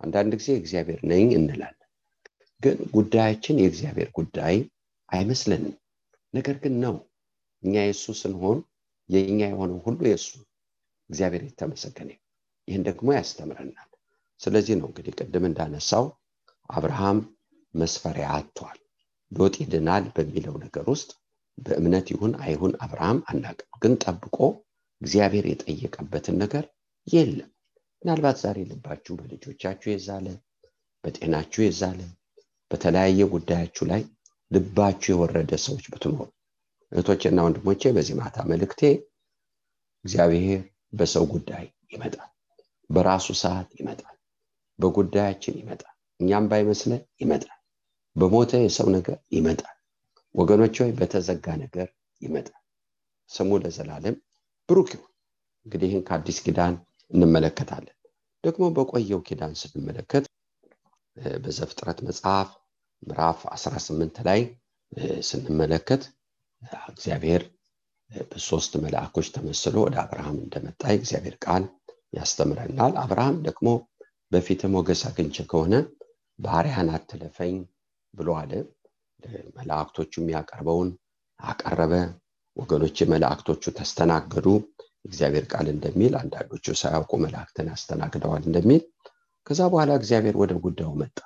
አንዳንድ 0.00 0.32
ጊዜ 0.40 0.50
እግዚአብሔር 0.60 1.00
ነኝ 1.10 1.28
እንላለን 1.38 1.82
ግን 2.60 2.78
ጉዳያችን 2.94 3.60
የእግዚአብሔር 3.60 4.10
ጉዳይ 4.18 4.56
አይመስለንም። 5.08 5.74
ነገር 6.34 6.56
ግን 6.62 6.74
ነው 6.84 6.94
እኛ 7.62 7.74
የእሱ 7.84 8.14
ስንሆን 8.20 8.58
የእኛ 9.08 9.40
የሆነው 9.46 9.78
ሁሉ 9.84 10.00
የእሱ። 10.08 10.30
እግዚአብሔር 11.10 11.42
የተመሰገነ 11.46 12.10
ይህን 12.68 12.82
ደግሞ 12.86 13.08
ያስተምረናል። 13.16 13.90
ስለዚህ 14.40 14.74
ነው 14.80 14.88
እንግዲህ 14.90 15.12
ቅድም 15.20 15.44
እንዳነሳው 15.48 16.04
አብርሃም 16.70 17.18
መስፈሪያ 17.74 18.26
አጥቷል። 18.36 18.78
ሎጥ 19.32 19.54
ይድናል 19.62 20.04
በሚለው 20.16 20.54
ነገር 20.64 20.84
ውስጥ 20.92 21.10
በእምነት 21.58 22.06
ይሁን 22.12 22.32
አይሁን 22.44 22.72
አብርሃም 22.84 23.18
አናቅም 23.30 23.78
ግን 23.82 23.94
ጠብቆ 24.04 24.36
እግዚአብሔር 25.02 25.46
የጠየቀበትን 25.48 26.36
ነገር 26.42 26.64
የለም። 27.06 27.50
ምናልባት 28.02 28.36
ዛሬ 28.42 28.58
ልባችሁ 28.70 29.12
በልጆቻችሁ 29.18 29.88
የዛለ 29.92 30.26
በጤናችሁ 31.04 31.60
የዛለ 31.64 32.00
በተለያየ 32.70 33.20
ጉዳያችሁ 33.34 33.84
ላይ 33.90 34.02
ልባችሁ 34.50 35.10
የወረደ 35.12 35.52
ሰዎች 35.64 35.84
ብትኖሩ። 35.92 36.28
እህቶችና 36.92 37.44
ወንድሞቼ 37.46 37.92
በዚህ 37.96 38.16
ማታ 38.20 38.38
መልእክቴ 38.50 38.82
እግዚአብሔር 40.04 40.62
በሰው 40.92 41.24
ጉዳይ 41.32 41.64
ይመጣል 41.92 42.30
በራሱ 42.90 43.26
ሰዓት 43.40 43.70
ይመጣል 43.80 44.14
በጉዳያችን 44.78 45.54
ይመጣል 45.60 45.92
እኛም 46.20 46.44
ባይመስለን 46.50 47.02
ይመጣል 47.22 47.52
በሞተ 48.16 48.52
የሰው 48.62 48.88
ነገር 48.96 49.18
ይመጣል 49.36 49.74
ወገኖች 50.34 50.76
ሆይ 50.82 50.92
በተዘጋ 50.98 51.46
ነገር 51.62 51.88
ይመጣል። 52.20 52.62
ስሙ 53.30 53.50
ለዘላለም 53.62 54.16
ብሩክ 54.68 54.88
ይሁን። 54.94 55.10
እንግዲህ 55.66 55.88
ይህን 55.90 56.04
ከአዲስ 56.08 56.38
ኪዳን 56.44 56.74
እንመለከታለን። 57.10 57.96
ደግሞ 58.44 58.64
በቆየው 58.76 59.20
ኪዳን 59.28 59.52
ስንመለከት 59.60 60.24
በዘፍጥረት 61.40 61.98
መጽሐፍ 62.06 62.48
ምዕራፍ 63.02 63.40
18 63.54 64.20
ላይ 64.28 64.40
ስንመለከት 65.28 66.02
እግዚአብሔር 66.90 67.42
በሶስት 68.30 68.72
መልአኮች 68.82 69.26
ተመስሎ 69.36 69.76
ወደ 69.86 69.96
አብርሃም 70.02 70.36
እንደመጣ 70.42 70.82
እግዚአብሔር 70.98 71.36
ቃል 71.44 71.64
ያስተምረናል። 72.16 72.94
አብርሃም 73.02 73.36
ደግሞ 73.46 73.68
በፊት 74.32 74.60
ሞገስ 74.74 75.02
አግኝቼ 75.08 75.36
ከሆነ 75.50 75.74
ባሪያን 76.38 76.88
አትለፈኝ 76.96 77.56
ብሎ 78.14 78.28
አለ። 78.40 78.52
መላእክቶቹ 79.56 80.12
የሚያቀርበውን 80.20 80.90
አቀረበ። 81.40 81.92
ወገኖች 82.56 82.98
መላእክቶቹ 83.12 83.62
ተስተናገዱ። 83.78 84.46
እግዚአብሔር 85.06 85.44
ቃል 85.52 85.66
እንደሚል 85.72 86.12
አንዳንዶቹ 86.20 86.74
ሳያውቁ 86.80 87.12
መላእክትን 87.24 87.68
አስተናግደዋል 87.74 88.42
እንደሚል። 88.48 88.82
ከዛ 89.46 89.60
በኋላ 89.72 89.90
እግዚአብሔር 90.00 90.36
ወደ 90.42 90.52
ጉዳዩ 90.64 90.90
መጣ። 91.02 91.18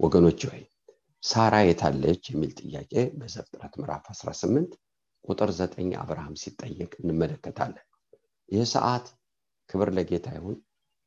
ወገኖች 0.00 0.40
ወይ 0.48 0.60
ሳራ 1.22 1.54
የታለች 1.62 2.24
የሚል 2.30 2.50
ጥያቄ 2.60 2.92
በዘፍጥረት 3.18 3.72
ምዕራፍ 3.80 4.04
18 4.12 4.74
ቁጥር 5.24 5.50
9 5.56 5.96
አብርሃም 6.02 6.34
ሲጠየቅ 6.42 6.92
እንመለከታለን። 7.00 7.86
ይህ 8.48 8.66
ሰዓት 8.74 9.06
ክብር 9.70 9.88
ለጌታ 9.96 10.28
ይሁን። 10.36 10.56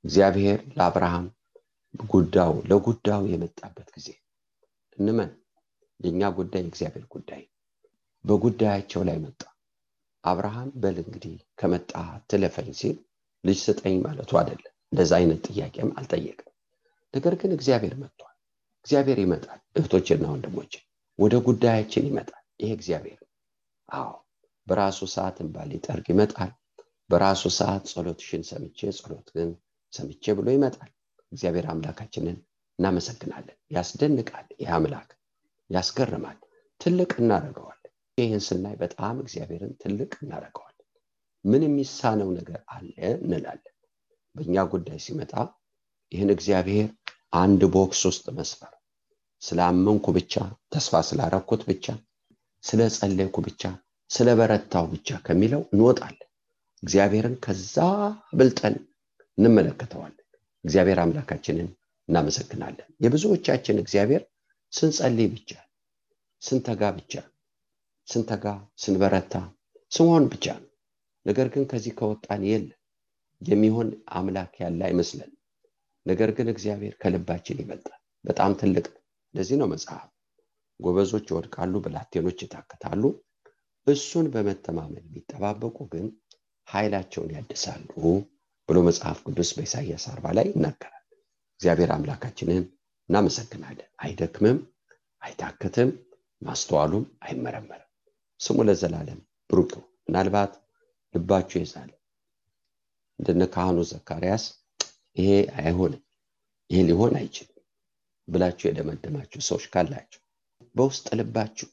እግዚአብሔር 0.03 0.59
ለአብርሃም 0.77 1.25
ጉዳዩ 2.09 2.51
ለጉዳዩ 2.69 3.23
የመጣበት 3.31 3.87
ጊዜ 3.95 4.09
እንመን። 4.97 5.31
የእኛ 5.99 6.21
ጉዳይ 6.37 6.61
የእግዚአብሔር 6.63 7.05
ጉዳይ 7.13 7.41
በጉዳያቸው 8.25 9.01
ላይ 9.07 9.17
መጣ። 9.23 9.41
አብርሃም 10.23 10.69
በል 10.81 10.97
እንግዲህ 11.03 11.35
ከመጣ 11.59 11.91
ትለፈኝ 12.29 12.69
ሲል 12.79 12.97
ልጅ 13.43 13.59
ስጠኝ 13.65 13.95
ማለቱ 14.03 14.31
አይደለም። 14.39 14.73
እንደዛ 14.91 15.11
አይነት 15.19 15.39
ጥያቄም 15.47 15.89
አልጠየቅም 15.97 16.47
ነገር 17.13 17.33
ግን 17.41 17.51
እግዚአብሔር 17.55 17.93
መጥቷል። 18.01 18.35
እግዚአብሔር 18.85 19.19
ይመጣል። 19.23 19.59
እህቶችና 19.77 20.25
ወንድሞች 20.33 20.73
ወደ 21.19 21.35
ጉዳያችን 21.47 22.07
ይመጣል። 22.09 22.43
ይሄ 22.59 22.71
እግዚአብሔር 22.77 23.19
አዎ 23.89 24.11
በራሱ 24.67 24.99
ሰዓት 25.13 25.37
እንባ 25.43 25.63
ሊጠርግ 25.71 26.05
ይመጣል 26.13 26.51
በራሱ 27.11 27.43
ሰዓት 27.57 27.83
ጸሎትሽን 27.91 28.43
ሰምቼ 28.49 28.79
ጸሎትን 28.97 29.49
ሰምቼ 29.93 30.23
ብሎ 30.37 30.47
ይመጣል። 30.55 30.91
እግዚአብሔር 31.31 31.65
አምላካችንን 31.71 32.37
እናመሰግናለን። 32.79 33.57
ያስደንቃል። 33.75 34.47
ይህ 34.61 34.69
አምላክ 34.77 35.09
ያስገርማል። 35.69 36.37
ትልቅ 36.81 37.11
እናደርገዋለን። 37.21 37.77
ይህን 38.17 38.41
ስናይ 38.47 38.75
በጣም 38.81 39.15
እግዚአብሔርን 39.23 39.73
ትልቅ 39.83 40.11
እናደርገዋለን። 40.23 40.87
ምን 41.45 41.61
የሚሳነው 41.65 42.29
ነገር 42.37 42.59
አለ 42.75 42.89
እንላለን። 43.19 43.75
በእኛ 44.35 44.63
ጉዳይ 44.73 44.99
ሲመጣ 45.05 45.33
ይህን 46.11 46.31
እግዚአብሔር 46.35 46.89
አንድ 47.39 47.61
box 47.75 48.01
ውስጥ 48.09 48.25
መስፈር 48.37 48.73
ስላመንኩ 49.41 50.07
ብቻ 50.17 50.33
ተስፋ 50.73 51.01
ስላረኩት 51.07 51.61
ብቻ 51.69 51.85
ስለ 52.63 52.81
ጸለይኩ 52.95 53.35
ብቻ 53.45 53.63
ስለ 54.09 54.29
በረታው 54.39 54.85
ብቻ 54.93 55.09
ከሚለው 55.25 55.61
እንወጣለን 55.73 56.27
እግዚአብሔርን 56.83 57.35
ከዛ 57.45 57.75
ብልጠን 58.37 58.75
እንመለከተዋለን። 59.37 60.17
እግዚአብሔር 60.63 60.99
አምላካችንን 61.03 61.69
እናመሰግናለን። 62.09 62.89
የብዙዎቻችን 63.03 63.81
እግዚአብሔር 63.83 64.23
ስንጸልይ 64.73 65.27
ብቻ 65.33 65.51
ስንተጋ 66.41 66.83
ብቻ 66.97 67.13
ስንተጋ 68.07 68.45
ስንበረታ 68.83 69.33
ስንሆን 69.91 70.25
ብቻ 70.31 70.45
ነገር 71.25 71.47
ግን 71.53 71.63
ከዚህ 71.71 71.93
ከወጣን 71.97 72.43
የለ 72.49 72.69
የሚሆን 73.41 73.89
አምላክ 74.13 74.53
ያለ 74.61 74.79
አይመስለን። 74.87 75.31
ነገር 76.05 76.29
ግን 76.37 76.47
እግዚአብሔር 76.53 76.93
ከልባችን 77.01 77.59
ይበልጣል። 77.61 77.97
በጣም 78.25 78.51
ትልቅ 78.59 78.85
እንደዚህ 79.33 79.57
ነው 79.61 79.67
መጽሐፍ 79.73 80.07
ጎበዞች 80.79 81.25
ይወድቃሉ 81.31 81.73
ብላቴኖች 81.83 82.39
ይታከታሉ። 82.43 83.03
እሱን 83.87 84.25
በመተማመን 84.33 85.03
የሚጠባበቁ 85.03 85.77
ግን 85.93 86.07
ኃይላቸውን 86.71 87.31
ያድሳሉ 87.35 87.89
ብሎ 88.69 88.77
መጽሐፍ 88.87 89.17
ቅዱስ 89.27 89.49
በኢሳያስ 89.55 90.03
አርባ 90.11 90.27
ላይ 90.37 90.47
ይናገራል። 90.51 91.05
እግዚአብሔር 91.59 91.91
አምላካችንን 91.95 92.63
እናመሰግናለን። 93.09 93.89
አይደክምም 94.03 94.59
አይታክትም 95.21 95.89
ማስተዋሉም 96.41 97.05
አይመረመርም። 97.25 97.87
ስሙ 98.39 98.57
ለዘላለም 98.67 99.19
ብሩክ 99.49 99.71
ምናልባት 100.05 100.53
ልባችሁ 101.13 101.59
ይዛል። 101.63 101.91
እንደነ 103.19 103.43
ካህኑ 103.53 103.79
ዘካርያስ 103.89 104.43
ይሄ 105.17 105.29
አይሆንም 105.59 106.01
ይሄ 106.69 106.79
ሊሆን 106.87 107.13
አይችልም 107.19 107.57
ብላችሁ 108.27 108.65
የደመደማችሁ 108.69 109.39
ሰዎች 109.47 109.65
ካላችሁ 109.73 110.21
በውስጥ 110.75 111.07
ልባችሁ 111.19 111.67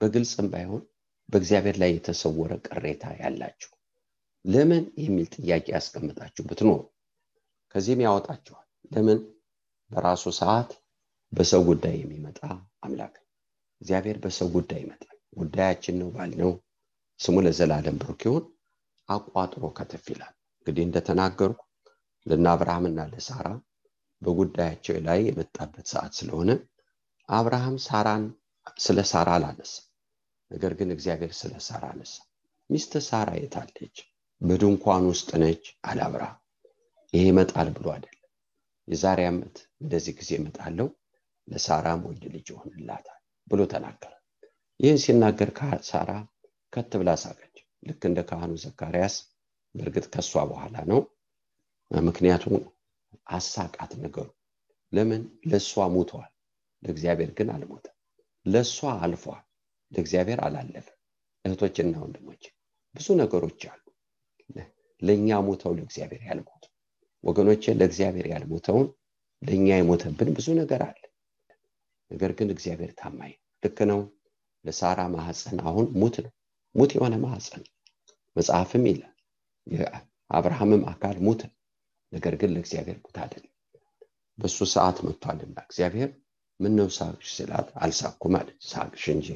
በግልጽም 0.00 0.48
ባይሆን 0.52 0.82
በእግዚአብሔር 1.28 1.76
ላይ 1.82 1.90
የተሰወረ 1.94 2.52
ቅሬታ 2.66 3.04
ያላችሁ 3.20 3.70
ለምን 4.44 4.84
የሚል 5.02 5.26
ጥያቄ 5.36 5.66
ያስቀምጣችሁ 5.74 6.42
ብትኖሩ 6.48 6.80
ከዚህም 7.74 8.02
ያወጣችኋል። 8.04 8.60
ለምን? 8.90 9.18
በራሱ 9.90 10.24
ሰዓት 10.38 10.70
በሰው 11.32 11.62
ጉዳይ 11.68 11.94
የሚመጣ 11.98 12.38
አምላክ። 12.84 13.14
እግዚአብሔር 13.80 14.16
በሰው 14.24 14.48
ጉዳይ 14.56 14.80
ይመጣል። 14.84 15.10
ጉዳያችን 15.38 15.96
ነው 16.00 16.08
ባልነው 16.14 16.52
ስሙ 17.20 17.36
ለዘላለም 17.46 17.96
ብሩክ 18.02 18.22
ይሁን። 18.26 18.44
አቋጥሮ 19.08 19.64
ከተፍ 19.78 20.04
ይላል። 20.12 20.34
እንግዲህ 20.58 20.84
እንደተናገርኩ 20.86 21.60
ለነ 22.26 22.46
አብርሃምና 22.52 23.00
ለሳራ 23.12 23.48
በጉዳያቸው 24.22 24.96
ላይ 25.06 25.20
የመጣበት 25.26 25.86
ሰዓት 25.92 26.12
ስለሆነ 26.18 26.50
አብርሃም 27.28 27.76
ሳራን 27.84 28.24
ስለ 28.78 28.98
ሳራ 29.10 29.28
አላነሳ 29.38 29.74
ነገር 30.50 30.72
ግን 30.78 30.88
እግዚአብሔር 30.94 31.32
ስለ 31.38 31.54
ሳራ 31.66 31.84
አነሳ። 31.92 32.14
ሚስት 32.70 32.92
ሳራ 33.06 33.30
የታለች 33.38 33.96
በድንኳን 34.44 35.04
ውስጥ 35.10 35.30
ነች 35.42 35.64
አብርሃም 36.02 36.38
ይሄ 37.14 37.22
ይመጣል 37.28 37.68
ብሎ 37.76 37.86
አይደለም። 37.94 38.20
የዛሬ 38.88 39.20
ዓመት 39.28 39.56
እንደዚህ 39.82 40.12
ጊዜ 40.18 40.30
እመጣለሁ 40.38 40.86
ለሳራም 41.48 42.00
ወንድ 42.06 42.22
ልጅ 42.34 42.46
ይሆንላታል 42.52 43.20
ብሎ 43.46 43.60
ተናገረ። 43.72 44.12
ይህን 44.80 44.98
ሲናገር 45.04 45.50
ሳራ 45.88 46.10
ከት 46.72 46.92
ብላ 47.00 47.10
ሳቀች። 47.22 47.56
ልክ 47.88 48.02
እንደ 48.08 48.20
ካህኑ 48.28 48.52
ዘካርያስ 48.62 49.16
በእርግጥ 49.74 50.06
ከሷ 50.14 50.32
በኋላ 50.50 50.76
ነው። 50.90 51.00
ምክንያቱም 51.90 52.54
አሳቃት 53.32 53.92
ነገሩ። 54.02 54.28
ለምን? 54.92 55.22
ለእሷ 55.50 55.86
ሙተዋል 55.94 56.30
ለእግዚአብሔር 56.82 57.30
ግን 57.38 57.48
አልሞተም። 57.54 57.96
ለእሷ 58.46 58.76
አልፏል 59.02 59.42
ለእግዚአብሔር 59.92 60.40
አላለፈ 60.46 60.86
እህቶችና 61.44 61.94
ወንድሞች 62.04 62.42
ብዙ 62.94 63.06
ነገሮች 63.20 63.62
አሉ 63.70 63.83
ለእኛ 65.04 65.38
ሞተው 65.46 65.72
ለእግዚአብሔር 65.76 66.22
ያልሞቱ 66.28 66.62
ወገኖች 67.24 67.64
ለእግዚአብሔር 67.80 68.26
ያልሞተውን 68.32 68.86
ለእኛ 69.42 69.68
የሞተብን 69.76 70.30
ብዙ 70.36 70.46
ነገር 70.60 70.82
አለ። 70.88 71.00
ነገር 72.10 72.32
ግን 72.38 72.48
እግዚአብሔር 72.54 72.92
ታማኝ 72.98 73.32
ልክ 73.62 73.78
ነው። 73.90 74.00
ለሳራ 74.64 75.00
ማህፀን 75.14 75.58
አሁን 75.68 75.86
ሙት 76.00 76.16
ነው። 76.24 76.32
ሙት 76.74 76.90
የሆነ 76.96 77.14
ማህፀን 77.24 77.64
መጽሐፍም 78.36 78.84
ይላል። 78.90 79.10
የአብርሃምም 79.66 80.82
አካል 80.92 81.16
ሙት 81.26 81.42
ነገር 82.12 82.34
ግን 82.40 82.52
ለእግዚአብሔር 82.54 82.98
ሙት 83.04 83.16
አይደለም። 83.22 83.50
በሱ 84.38 84.58
ሰዓት 84.72 84.98
መጥቷልና 85.06 85.58
እግዚአብሔር 85.66 86.10
ምነው 86.60 86.88
ሳቅሽ 86.96 87.28
ስላት 87.36 87.68
አልሳኩም 87.82 88.34
አለች። 88.38 88.60
ሳቅሽ 88.70 89.04
እንጂ 89.14 89.28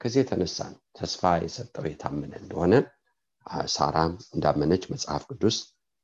ከዚህ 0.00 0.20
የተነሳ 0.22 0.58
ነው 0.72 0.80
ተስፋ 0.98 1.22
የሰጠው 1.42 1.86
የታመነ 1.88 2.32
እንደሆነ 2.42 2.74
ሳራም 3.70 4.12
እንዳመነች 4.34 4.82
መጽሐፍ 4.92 5.22
ቅዱስ 5.30 5.56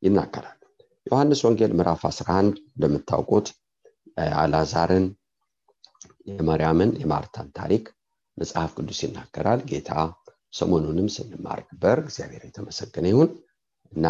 ይናገራል። 0.03 0.59
ዮሐንስ 1.07 1.41
ወንጌል 1.47 1.73
ምዕራፍ 1.79 2.03
11 2.09 2.47
እንደምታውቁት 2.69 3.49
አላዛርን 4.39 5.07
የመርያምን 6.31 6.91
የማርታን 7.03 7.49
ታሪክ 7.59 7.85
መጽሐፍ 8.37 8.71
ቅዱስ 8.79 8.99
ይናገራል። 9.05 9.61
ጌታ 9.71 9.91
ሰሞኑንም 10.53 11.09
ስንማር 11.15 11.61
ነበር። 11.71 11.97
እግዚአብሔር 12.05 12.43
የተመሰገነ 12.47 13.07
ይሁን 13.13 13.31
እና 13.93 14.07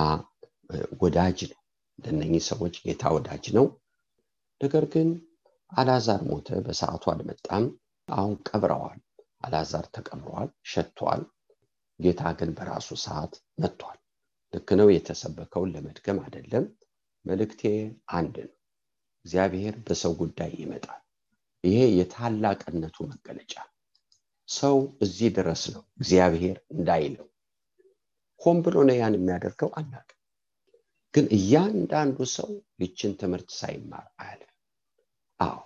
ወዳጅ 1.03 1.39
ነው። 1.51 1.61
ለነኚህ 1.99 2.43
ሰዎች 2.49 2.75
ጌታ 2.85 3.13
ወዳጅ 3.15 3.45
ነው። 3.57 3.67
ነገር 4.61 4.85
ግን 4.93 5.09
አላዛር 5.73 6.21
ሞተ 6.29 6.49
በሰዓቱ 6.67 7.05
አልመጣም። 7.13 7.65
አሁን 8.09 8.35
ቀብረዋል። 8.49 8.99
አላዛር 9.45 9.87
ተቀብረዋል 9.95 10.49
ሸቷል 10.73 11.23
ጌታ 12.01 12.33
ግን 12.39 12.51
በራሱ 12.57 12.89
ሰዓት 13.05 13.33
መጥቷል። 13.59 13.99
ልክ 14.53 14.69
ነው 14.81 14.89
የተሰበከውን 14.93 15.73
ለመድገም 15.75 16.19
አይደለም። 16.25 16.65
መልእክቴ 17.25 17.63
አንድ 18.17 18.37
ነው 18.45 18.55
እግዚአብሔር 19.25 19.75
በሰው 19.87 20.13
ጉዳይ 20.21 20.53
ይመጣል። 20.61 21.01
ይሄ 21.65 21.79
የታላቅነቱ 21.99 22.97
መገለጫ። 23.13 23.55
ሰው 24.49 24.77
እዚህ 25.05 25.29
ድረስ 25.37 25.63
ነው 25.73 25.83
እግዚአብሔር 25.99 26.59
እንዳይለው። 26.75 27.27
ሆን 28.41 28.59
ብሎ 28.65 28.77
ነው 28.89 28.97
ያን 28.97 29.17
የሚያደርገው 29.17 29.71
አናቅ 29.81 30.09
ግን 31.15 31.27
እያንዳንዱ 31.37 32.19
ሰው 32.35 32.51
ይችን 32.83 33.13
ትምህርት 33.21 33.49
ሳይማር 33.59 34.07
አያልፍም 34.23 34.53
አዎ 35.41 35.57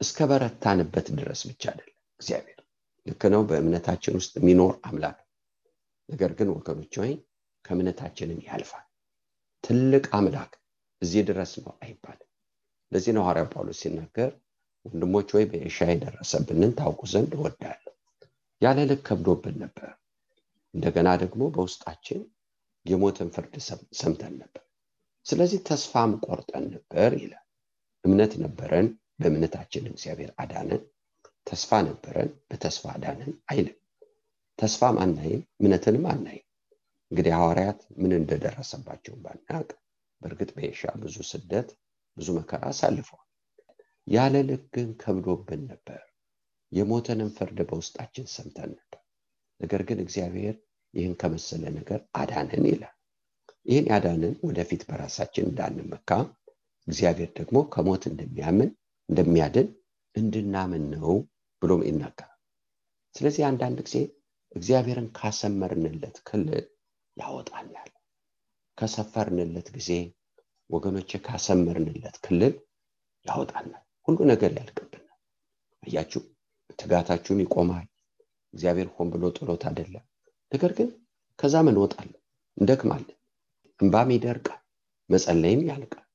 እስከ 0.00 0.26
በረታንበት 0.30 1.06
ድረስ 1.18 1.40
ብቻ 1.48 1.62
አይደለም 1.72 1.90
እግዚአብሔር። 2.20 2.58
ልክ 3.06 3.22
ነው 3.34 3.42
በእምነታችን 3.48 4.16
ውስጥ 4.18 4.32
የሚኖር 4.38 4.74
አምላክ 4.88 5.18
ነገር 6.10 6.30
ግን 6.38 6.48
ወገኖች 6.54 6.94
ወይ 7.00 7.12
ከእምነታችንን 7.64 8.40
ያልፋል። 8.46 8.86
ትልቅ 9.64 10.04
አምላክ 10.18 10.52
እዚህ 11.02 11.22
ድረስ 11.28 11.52
ነው 11.60 11.72
አይባልም። 11.82 12.28
ለዚህ 12.92 13.12
ነው 13.16 13.22
ሐዋርያ 13.24 13.44
ጳውሎስ 13.52 13.80
ሲናገር 13.82 14.30
ወንድሞች 14.86 15.28
ወይ 15.36 15.44
በኤሻ 15.50 15.78
የደረሰብንን 15.90 16.72
ታውቁ 16.78 17.00
ዘንድ 17.12 17.32
እወዳለሁ። 17.38 17.92
ያለ 18.62 18.78
ልክ 18.90 19.00
ከብዶብን 19.08 19.56
ነበር። 19.62 19.90
እንደገና 20.74 21.08
ደግሞ 21.22 21.42
በውስጣችን 21.54 22.20
የሞትን 22.86 23.28
ፍርድ 23.34 23.54
ሰምተን 24.00 24.34
ነበር። 24.42 24.64
ስለዚህ 25.26 25.60
ተስፋም 25.68 26.12
ቆርጠን 26.26 26.64
ነበር 26.74 27.10
ይላል። 27.22 27.46
እምነት 28.04 28.32
ነበረን 28.44 28.86
በእምነታችን 29.20 29.90
እግዚአብሔር 29.90 30.30
አዳነን። 30.42 30.82
ተስፋ 31.46 31.80
ነበረን 31.86 32.30
በተስፋ 32.48 32.84
አዳነን 32.94 33.32
አይልም 33.50 33.76
ተስፋም 34.60 34.96
አናይም 35.02 35.42
እምነትንም 35.58 36.04
አናይም። 36.12 36.46
እንግዲህ 37.10 37.32
ሐዋርያት 37.36 37.80
ምን 38.00 38.12
እንደደረሰባቸው 38.18 39.14
ባናቅ 39.22 39.68
በእርግጥ 40.22 40.50
በኤሻ 40.56 40.92
ብዙ 41.02 41.16
ስደት 41.30 41.68
ብዙ 42.16 42.28
መከራ 42.38 42.62
አሳልፈዋል። 42.70 43.26
ያለ 44.06 44.36
ልክ 44.48 44.64
ግን 44.74 44.88
ከብዶብን 45.02 45.62
ነበር። 45.70 46.00
የሞተንም 46.72 47.30
ፍርድ 47.36 47.58
በውስጣችን 47.68 48.26
ሰምተን 48.34 48.70
ነበር። 48.72 49.00
ነገር 49.60 49.82
ግን 49.88 49.98
እግዚአብሔር 50.04 50.56
ይህን 50.94 51.14
ከመሰለ 51.20 51.64
ነገር 51.78 52.00
አዳንን 52.20 52.64
ይላል። 52.70 52.96
ይህን 53.66 53.88
ያዳንን 53.92 54.34
ወደፊት 54.46 54.82
በራሳችን 54.88 55.48
እንዳንመካ 55.48 56.10
እግዚአብሔር 56.86 57.30
ደግሞ 57.38 57.58
ከሞት 57.74 58.04
እንደሚያምን 58.10 58.70
እንደሚያድን 59.08 59.68
እንድናምን 60.14 60.84
ነው 60.94 61.12
ብሎም 61.62 61.82
ይናገራል። 61.88 62.36
ስለዚህ 63.14 63.42
አንዳንድ 63.48 63.78
ጊዜ 63.86 63.96
እግዚአብሔርን 64.52 65.08
ካሰመርንለት 65.18 66.16
ክልል 66.28 66.64
ያወጣናል። 67.16 67.90
ከሰፈርንለት 68.78 69.68
ጊዜ 69.76 69.90
ወገኖች 70.70 71.10
ካሰመርንለት 71.26 72.16
ክልል 72.24 72.54
ያወጣናል። 73.26 73.82
ሁሉ 74.08 74.18
ነገር 74.32 74.50
ያልቅብናል። 74.58 75.18
አያችሁ 75.82 76.22
ትጋታችሁም 76.78 77.42
ይቆማል። 77.44 77.86
እግዚአብሔር 78.54 78.88
ሆን 78.94 79.08
ብሎ 79.12 79.24
ጥሎት 79.36 79.62
አይደለም። 79.68 80.04
ነገር 80.52 80.72
ግን 80.78 80.88
ከዛም 81.38 81.68
እንወጣለን? 81.70 82.16
እንደክማለን። 82.56 83.16
እንባም 83.80 84.10
ይደርቃል 84.14 84.60
መጸለይም 85.10 85.62
ያልቃል። 85.68 86.06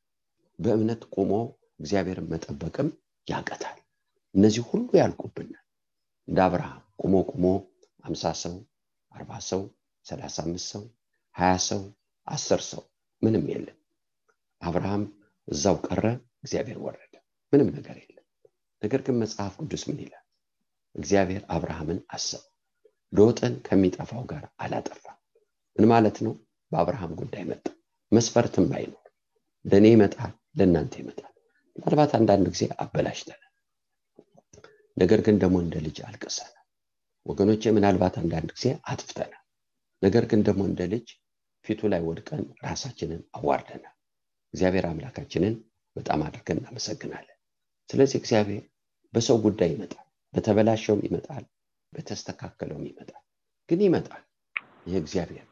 በእምነት 0.60 1.02
ቆሞ 1.14 1.32
እግዚአብሔርን 1.80 2.28
መጠበቅም 2.34 2.90
ያቀታል። 3.28 3.78
እነዚህ 4.36 4.64
ሁሉ 4.70 4.88
ያልቁብናል። 5.00 5.64
እንደ 6.28 6.40
አብርሃም 6.46 6.82
ቁሞ 7.02 7.16
ቁሞ 7.32 7.46
አምሳ 8.06 8.32
ሰው 8.42 8.56
አርባ 9.12 9.32
ሰው 9.50 9.62
ሰላሳ 10.06 10.36
አምስት 10.46 10.68
ሰው 10.74 10.84
ሀያ 11.36 11.54
ሰው 11.68 11.82
አስር 12.28 12.62
ሰው 12.70 12.82
ምንም 13.22 13.44
የለም። 13.52 13.78
አብርሃም 14.62 15.04
እዛው 15.48 15.78
ቀረ 15.88 16.04
እግዚአብሔር 16.44 16.78
ወረደ። 16.86 17.14
ምንም 17.54 17.70
ነገር 17.78 17.98
የለም። 18.02 18.26
ነገር 18.82 19.02
ግን 19.06 19.16
መጽሐፍ 19.22 19.54
ቅዱስ 19.62 19.84
ምን 19.90 20.00
ይላል? 20.04 20.24
እግዚአብሔር 20.96 21.44
አብርሃምን 21.56 22.00
አሰብ 22.10 22.44
ሎጥን 23.14 23.54
ከሚጠፋው 23.66 24.24
ጋር 24.32 24.44
አላጠፋ። 24.64 25.04
ምን 25.76 25.86
ማለት 25.92 26.18
ነው? 26.26 26.34
በአብርሃም 26.72 27.12
ጉዳይ 27.22 27.44
መጣ። 27.50 27.66
መስፈርትም 28.12 28.66
ባይኖር 28.72 29.06
ለእኔ 29.66 29.86
ይመጣል 29.94 30.34
ለእናንተ 30.58 30.94
ይመጣል። 31.02 31.32
ምናልባት 31.76 32.12
አንዳንድ 32.18 32.46
ጊዜ 32.54 32.64
አበላሽተናል። 32.84 33.42
ነገር 34.98 35.20
ግን 35.26 35.36
ደግሞ 35.42 35.56
እንደ 35.64 35.76
ልጅ 35.86 35.98
አልቅሰናል 36.08 36.55
ወገኖቼ 37.26 37.72
ምናልባት 37.76 38.16
አንዳንድ 38.22 38.50
ጊዜ 38.56 38.68
አጥፍተናል። 38.92 39.42
ነገር 40.02 40.24
ግን 40.32 40.42
ደግሞ 40.48 40.62
እንደ 40.70 40.82
ልጅ 40.92 41.08
ፊቱ 41.66 41.82
ላይ 41.92 42.02
ወድቀን 42.08 42.44
ራሳችንን 42.66 43.22
አዋርደናል። 43.38 43.96
እግዚአብሔር 44.54 44.86
አምላካችንን 44.90 45.56
በጣም 45.96 46.20
አድርገን 46.26 46.60
እናመሰግናለን። 46.62 47.38
ስለዚህ 47.90 48.18
እግዚአብሔር 48.22 48.64
በሰው 49.14 49.38
ጉዳይ 49.46 49.70
ይመጣል 49.74 50.06
በተበላሸውም 50.34 51.02
ይመጣል 51.08 51.44
በተስተካከለውም 51.94 52.86
ይመጣል 52.90 53.22
ግን 53.70 53.82
ይመጣል። 53.86 54.24
ይህ 54.88 54.98
እግዚአብሔር 55.02 55.46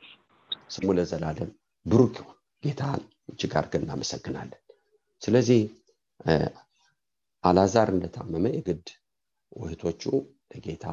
ስሙ 0.70 0.88
ለዘላለም 0.98 1.52
ብሩክ 1.86 2.16
ይሁን። 2.20 2.38
ጌታን 2.64 3.02
እጅግ 3.32 3.54
አድርገን 3.60 3.84
እናመሰግናለን። 3.86 4.62
ስለዚህ 5.22 5.62
አላዛር 7.44 7.90
እንደታመመ 7.94 8.46
የግድ 8.56 8.88
ውህቶቹ 9.52 10.04
ለጌታ 10.52 10.86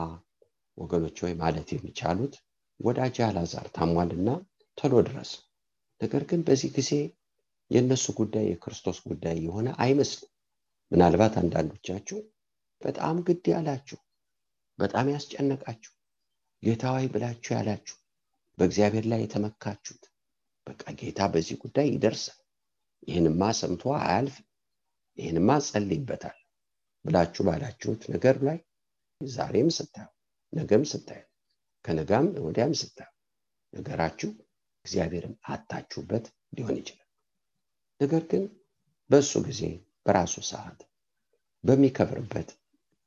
ወገኖች 0.80 1.18
ወይ 1.24 1.32
ማለት 1.40 1.68
የሚቻሉት 1.72 2.34
ወዳጅ 2.80 3.16
አላዛር 3.26 3.66
ታሟልና 3.76 4.28
ቶሎ 4.78 4.94
ድረስ። 5.08 5.30
ነገር 6.00 6.22
ግን 6.30 6.40
በዚህ 6.46 6.70
ጊዜ 6.76 6.90
የእነሱ 7.70 8.06
ጉዳይ 8.20 8.44
የክርስቶስ 8.48 8.98
ጉዳይ 9.06 9.36
የሆነ 9.44 9.68
አይመስልም። 9.84 10.30
ምናልባት 10.92 11.34
አንዳንዶቻችሁ 11.40 12.18
በጣም 12.82 13.16
ግድ 13.26 13.44
ያላችሁ 13.52 13.98
በጣም 14.78 15.06
ያስጨነቃችሁ 15.12 15.92
ጌታዊ 16.62 17.02
ብላችሁ 17.12 17.52
ያላችሁ 17.56 17.96
በእግዚአብሔር 18.58 19.04
ላይ 19.12 19.20
የተመካችሁት 19.24 20.04
በቃ 20.66 20.82
ጌታ 20.98 21.20
በዚህ 21.32 21.56
ጉዳይ 21.62 21.86
ይደርሳል 21.92 22.38
ይህንማ 23.08 23.42
ሰምቶ 23.60 23.92
አያልፍ 23.98 24.34
ይህንማ 25.18 25.50
ጸልይበታል 25.66 26.38
ብላችሁ 27.04 27.42
ባላችሁት 27.46 28.02
ነገር 28.14 28.36
ላይ 28.48 28.58
ዛሬም 29.20 29.70
ስታዩ 29.76 30.08
ነገም 30.52 30.84
ስታዩ 30.90 31.22
ከነጋም 31.84 32.26
ወዲያም 32.46 32.72
ስታዩ 32.80 33.08
ነገራችሁ 33.72 34.30
እግዚአብሔርን 34.84 35.34
አታችሁበት 35.48 36.24
ሊሆን 36.56 36.76
ይችላል። 36.80 37.08
ነገር 38.00 38.22
ግን 38.30 38.44
በእሱ 39.10 39.32
ጊዜ 39.48 39.62
በራሱ 40.06 40.34
ሰዓት 40.50 40.80
በሚከብርበት 41.64 42.48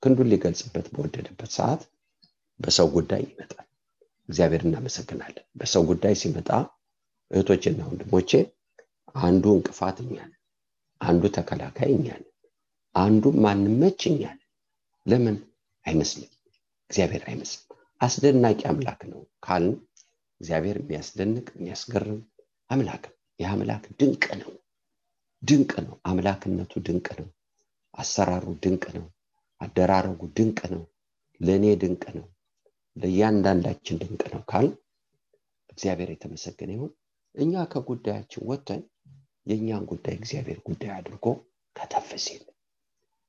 ክንዱን 0.03 0.29
ሊገልጽበት 0.32 0.88
በወደደበት 0.93 1.51
ሰዓት 1.58 1.82
በሰው 2.60 2.88
ጉዳይ 2.95 3.21
ይመጣል። 3.25 3.67
እግዚአብሔር 4.29 4.62
እናመሰግናለን። 4.65 5.45
በሰው 5.60 5.84
ጉዳይ 5.89 6.13
ሲመጣ 6.21 6.49
እህቶችና 7.32 7.79
ወንድሞቼ 7.89 8.32
አንዱ 9.21 9.45
እንቅፋት 9.58 9.97
እኛን 10.03 10.32
አንዱ 11.01 11.23
ተከላካይ 11.38 11.89
እኛን 11.95 12.23
አንዱ 12.95 13.23
ማንመች 13.43 14.01
እኛን 14.12 14.38
ለምን? 15.06 15.38
አይመስልም 15.86 16.29
እግዚአብሔር 16.93 17.23
አይመስልም። 17.27 17.69
አስደናቂ 18.01 18.62
አምላክ 18.71 18.99
ነው 19.12 19.21
ካልን 19.45 19.75
እግዚአብሔር 20.41 20.77
የሚያስደንቅ 20.82 21.45
የሚያስገርም 21.56 22.19
አምላክ 22.69 23.03
ይህ 23.39 23.47
አምላክ 23.51 23.84
ድንቅ 23.99 24.25
ነው። 24.41 24.51
ድንቅ 25.43 25.71
ነው። 25.86 25.95
አምላክነቱ 26.10 26.73
ድንቅ 26.88 27.08
ነው። 27.19 27.27
አሰራሩ 27.93 28.45
ድንቅ 28.63 28.86
ነው። 28.97 29.06
አደራረጉ 29.62 30.21
ድንቅ 30.38 30.60
ነው። 30.73 30.84
ለእኔ 31.41 31.65
ድንቅ 31.82 32.03
ነው። 32.17 32.27
ለእያንዳንዳችን 32.95 33.99
ድንቅ 34.03 34.23
ነው 34.34 34.43
ካል 34.51 34.67
እግዚአብሔር 35.69 36.12
የተመሰገነ 36.13 36.71
ይሁን። 36.75 36.91
እኛ 37.36 37.63
ከጉዳያችን 37.71 38.45
ወጥተን 38.49 38.82
የእኛን 39.47 39.86
ጉዳይ 39.91 40.15
እግዚአብሔር 40.19 40.60
ጉዳይ 40.67 40.91
አድርጎ 40.97 41.25
ከተፍ 41.75 42.12
ሲል 42.25 42.43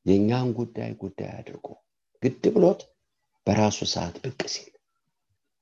የእኛን 0.06 0.50
ጉዳይ 0.58 0.92
ጉዳይ 1.02 1.30
አድርጎ 1.38 1.66
ግድ 2.22 2.44
ብሎት 2.54 2.82
በራሱ 3.46 3.78
ሰዓት 3.92 4.16
ብቅ 4.24 4.40
ሲል 4.54 4.70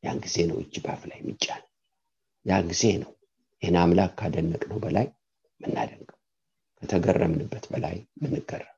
ያን 0.03 0.19
ጊዜ 0.25 0.37
ነው 0.51 0.57
እጅ 0.63 0.75
ባፍ 0.85 1.03
ላይ 1.11 1.19
የሚጫን 1.21 1.63
ያን 2.47 2.65
ጊዜ 2.71 2.85
ነው 3.03 3.11
ይህን 3.63 3.77
አምላክ 3.81 4.13
ካደነቅ 4.21 4.63
ነው 4.71 4.79
በላይ 4.85 5.07
ምናደንቀው 5.61 6.19
ከተገረምንበት 6.83 7.65
በላይ 7.73 7.97
ምንገረም 8.23 8.73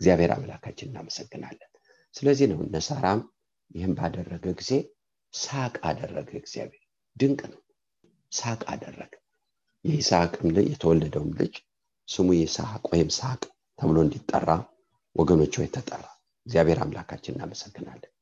እግዚአብሔር 0.00 0.30
አምላካችን 0.34 0.88
እናመሰግናለን። 0.90 1.70
ስለዚህ 2.14 2.46
ነው 2.50 2.58
እነ 2.64 2.76
ሳራም 2.86 3.20
ይህም 3.70 3.92
ባደረገ 3.98 4.46
ጊዜ 4.60 4.72
ሳቅ 5.34 5.74
አደረገ 5.88 6.30
እግዚአብሔር። 6.40 6.82
ድንቅ 7.16 7.40
ነው። 7.52 7.60
ሳቅ 8.32 8.60
አደረገ። 8.72 9.12
የይስሐቅም 9.84 10.48
ልጅ 10.56 10.66
የተወለደውም 10.72 11.30
ልጅ 11.40 11.54
ስሙ 12.08 12.28
ይስሐቅ 12.36 12.84
ወይም 12.92 13.10
ሳቅ 13.18 13.40
ተብሎ 13.78 13.96
እንዲጠራ 14.04 14.50
ወገኖች 15.16 15.54
ወይ 15.60 15.68
ተጠራ። 15.74 16.04
እግዚአብሔር 16.46 16.78
አምላካችን 16.84 17.34
እናመሰግናለን 17.34 18.12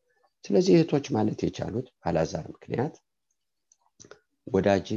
ስለዚህ 0.45 0.75
እህቶች 0.77 1.07
ማለት 1.17 1.41
የቻሉት 1.45 1.87
አላዛር 2.09 2.47
ምክንያት 2.55 2.95
ወዳጅ 4.47 4.89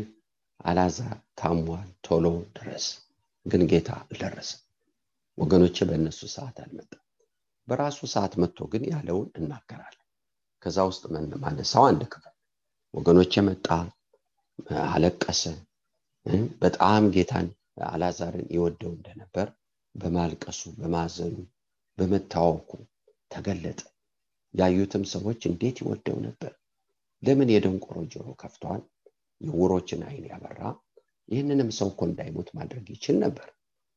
አላዛር 0.59 1.17
ታሟል 1.39 1.89
ቶሎ 2.07 2.25
ድረስ 2.57 2.85
ግን 3.45 3.61
ጌታ 3.71 3.89
አልደረሰ 4.01 4.49
ወገኖች 5.37 5.77
በእነሱ 5.89 6.19
ሰዓት 6.33 6.57
አልመጣም። 6.63 7.03
በራሱ 7.67 7.99
ሰዓት 8.13 8.33
መጥቶ 8.41 8.59
ግን 8.73 8.83
ያለውን 8.91 9.29
እናገራለን። 9.39 10.03
ከዛ 10.63 10.77
ውስጥ 10.89 11.03
ማነሳው 11.43 11.83
አንድ 11.89 12.01
ክፍል 12.13 12.33
ወገኖች 12.93 13.33
መጣ 13.47 13.67
አለቀሰ 14.87 15.41
በጣም 16.61 17.03
ጌታን 17.15 17.47
አላዛርን 17.87 18.47
ይወደው 18.55 18.91
እንደነበር 18.95 19.47
በማልቀሱ 19.95 20.61
በማዘኑ 20.79 21.35
በመታወኩ 21.97 22.71
ተገለጠ 23.31 23.79
ያዩትም 24.57 25.03
ሰዎች 25.13 25.41
እንዴት 25.49 25.77
ይወደው 25.81 26.17
ነበር? 26.27 26.51
ለምን 27.23 27.49
የደንቆሮ 27.53 27.97
ጆሮ 28.13 28.27
ከፍቷል? 28.41 28.81
የውሮችን 29.41 30.01
አይን 30.07 30.25
ያበራ? 30.31 30.59
ይህንንም 31.29 31.69
ሰው 31.77 31.87
እኮ 31.91 32.01
እንዳይሞት 32.09 32.49
ማድረግ 32.57 32.85
ይችል 32.93 33.15
ነበር 33.25 33.47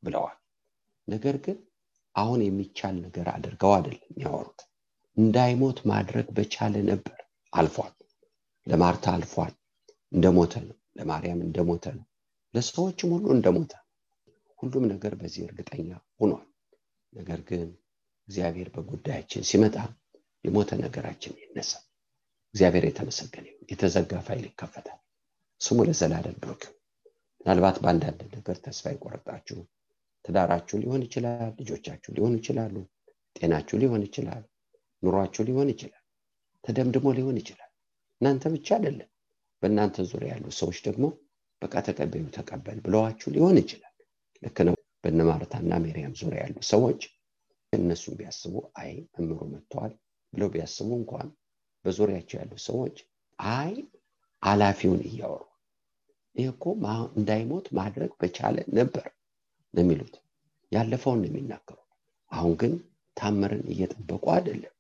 ብለዋል። 0.03 0.39
ነገር 1.09 1.37
ግን 1.45 1.59
አሁን 2.15 2.41
የሚቻል 2.45 2.95
ነገር 3.05 3.27
አድርገው 3.35 3.73
አይደለም 3.77 4.07
የሚያወሩት 4.09 4.61
እንዳይሞት 5.17 5.79
ማድረግ 5.91 6.27
በቻለ 6.37 6.75
ነበር። 6.91 7.19
አልፏል። 7.53 7.93
ለማርታ 8.67 9.05
አልፏል። 9.17 9.55
እንደሞተ 10.13 10.55
ነው። 10.67 10.77
ለማርያም 10.99 11.41
እንደሞተ 11.47 11.85
ነው። 11.97 12.07
ለሰዎችም 12.55 13.11
ሁሉ 13.15 13.27
እንደሞተ 13.37 13.73
ሁሉም 14.59 14.85
ነገር 14.93 15.13
በዚህ 15.21 15.43
እርግጠኛ 15.47 15.89
ሆኗል። 16.21 16.47
ነገር 17.13 17.41
ግን 17.49 17.63
እግዚአብሔር 18.29 18.69
በጉዳያችን 18.75 19.47
ሲመጣ 19.51 19.77
የሞተ 20.45 20.71
ነገራችን 20.83 21.35
ይነሳ። 21.43 21.73
እግዚአብሔር 22.55 22.85
የተመሰገነ 22.87 23.47
የተዘጋ 23.71 24.13
ፋይል 24.27 24.45
ይከፈታል። 24.49 24.99
ስሙ 25.61 25.79
ለዘላለም 25.89 26.37
ብሩክ 26.43 26.63
ምናልባት 27.41 27.77
በአንዳንድ 27.83 28.21
ነገር 28.35 28.57
ተስፋ 28.65 28.85
ይቆረጣችሁ 28.95 29.59
ትዳራችሁ 30.25 30.77
ሊሆን 30.83 31.03
ይችላል 31.07 31.53
ልጆቻችሁ 31.61 32.11
ሊሆኑ 32.17 32.33
ይችላሉ 32.41 32.75
ጤናችሁ 33.37 33.77
ሊሆን 33.83 34.03
ይችላል 34.09 34.43
ኑሯችሁ 35.03 35.43
ሊሆን 35.49 35.69
ይችላል 35.73 36.03
ተደምድሞ 36.65 37.13
ሊሆን 37.19 37.37
ይችላል። 37.41 37.71
እናንተ 38.21 38.45
ብቻ 38.55 38.69
አይደለም። 38.77 39.09
በእናንተ 39.63 40.05
ዙሪያ 40.11 40.31
ያሉ 40.35 40.47
ሰዎች 40.59 40.79
ደግሞ 40.87 41.05
በቃ 41.63 41.75
ተቀበሉ 41.87 42.27
ተቀበል 42.37 42.79
ብለዋችሁ 42.85 43.29
ሊሆን 43.35 43.57
ይችላል። 43.63 43.95
ልክ 44.43 44.59
ነው። 44.69 44.75
በነ 45.05 45.21
ሜሪያም 45.85 46.15
ዙሪያ 46.21 46.41
ያሉ 46.45 46.57
ሰዎች 46.71 47.01
እነሱም 47.73 48.15
ቢያስቡ 48.19 48.55
አይ 48.81 48.91
መምሮ 49.15 49.41
መጥተዋል 49.53 49.93
ብለው 50.33 50.49
ቢያስቡ 50.53 50.89
እንኳን 50.99 51.29
በዙሪያቸው 51.85 52.37
ያሉ 52.41 52.53
ሰዎች 52.67 52.97
አይ 53.39 53.73
አላፊውን 54.43 55.01
እያወሩ 55.09 55.43
ይህ 56.35 56.49
እኮ 56.53 56.65
እንዳይሞት 57.17 57.67
ማድረግ 57.79 58.11
በቻለ 58.21 58.57
ነበር 58.79 59.07
ነው 59.75 59.83
የሚሉት። 59.83 60.15
ያለፈውን 60.73 61.21
ነው 61.23 61.29
የሚናገሩ 61.31 61.79
አሁን 62.31 62.53
ግን 62.61 62.73
ታምርን 63.17 63.65
እየጠበቁ 63.73 64.25
አይደለም 64.35 64.75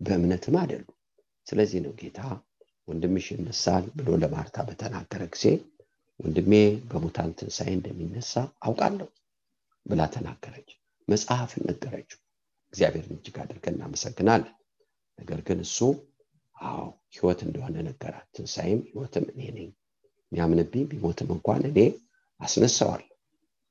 በእምነትም 0.00 0.56
አይደሉም። 0.60 0.94
ስለዚህ 1.46 1.80
ነው 1.84 1.92
ጌታ 2.00 2.20
ወንድምሽ 2.88 3.26
ይነሳል 3.34 3.84
ብሎ 3.98 4.08
ለማርታ 4.22 4.58
በተናገረ 4.68 5.22
ጊዜ 5.34 5.44
ወንድሜ 6.20 6.52
በሙታን 6.90 7.30
ትንሣኤ 7.38 7.70
እንደሚነሳ 7.76 8.32
አውቃለሁ 8.66 9.08
ብላ 9.86 10.02
ተናገረች። 10.14 10.70
መጽሐፍን 11.08 11.62
ነገረችው። 11.70 12.20
እግዚአብሔርን 12.74 13.18
እጅግ 13.18 13.36
አድርገን 13.42 13.76
እናመሰግናለን 13.76 14.54
ነገር 15.18 15.40
ግን 15.46 15.58
እሱ 15.64 15.78
አዎ 16.56 16.84
ህይወት 17.14 17.40
እንደሆነ 17.46 17.76
ነገራት። 17.88 18.26
ትንሣኤም 18.36 18.80
ህይወትም 18.88 19.24
እኔ 19.32 19.40
ነኝ። 19.56 19.68
የሚያምንብኝ 20.32 20.84
ቢሞትም 20.90 21.28
እንኳን 21.36 21.62
እኔ 21.68 21.78
አስነሳዋለሁ 22.40 23.06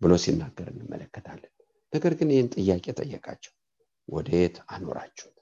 ብሎ 0.02 0.14
ሲናገር 0.24 0.68
እንመለከታለን። 0.74 1.52
ነገር 1.94 2.14
ግን 2.20 2.30
ይህን 2.34 2.48
ጥያቄ 2.56 2.86
ጠየቃቸው። 3.00 3.54
ወደየት 4.10 4.56
አኖራችሁት? 4.74 5.36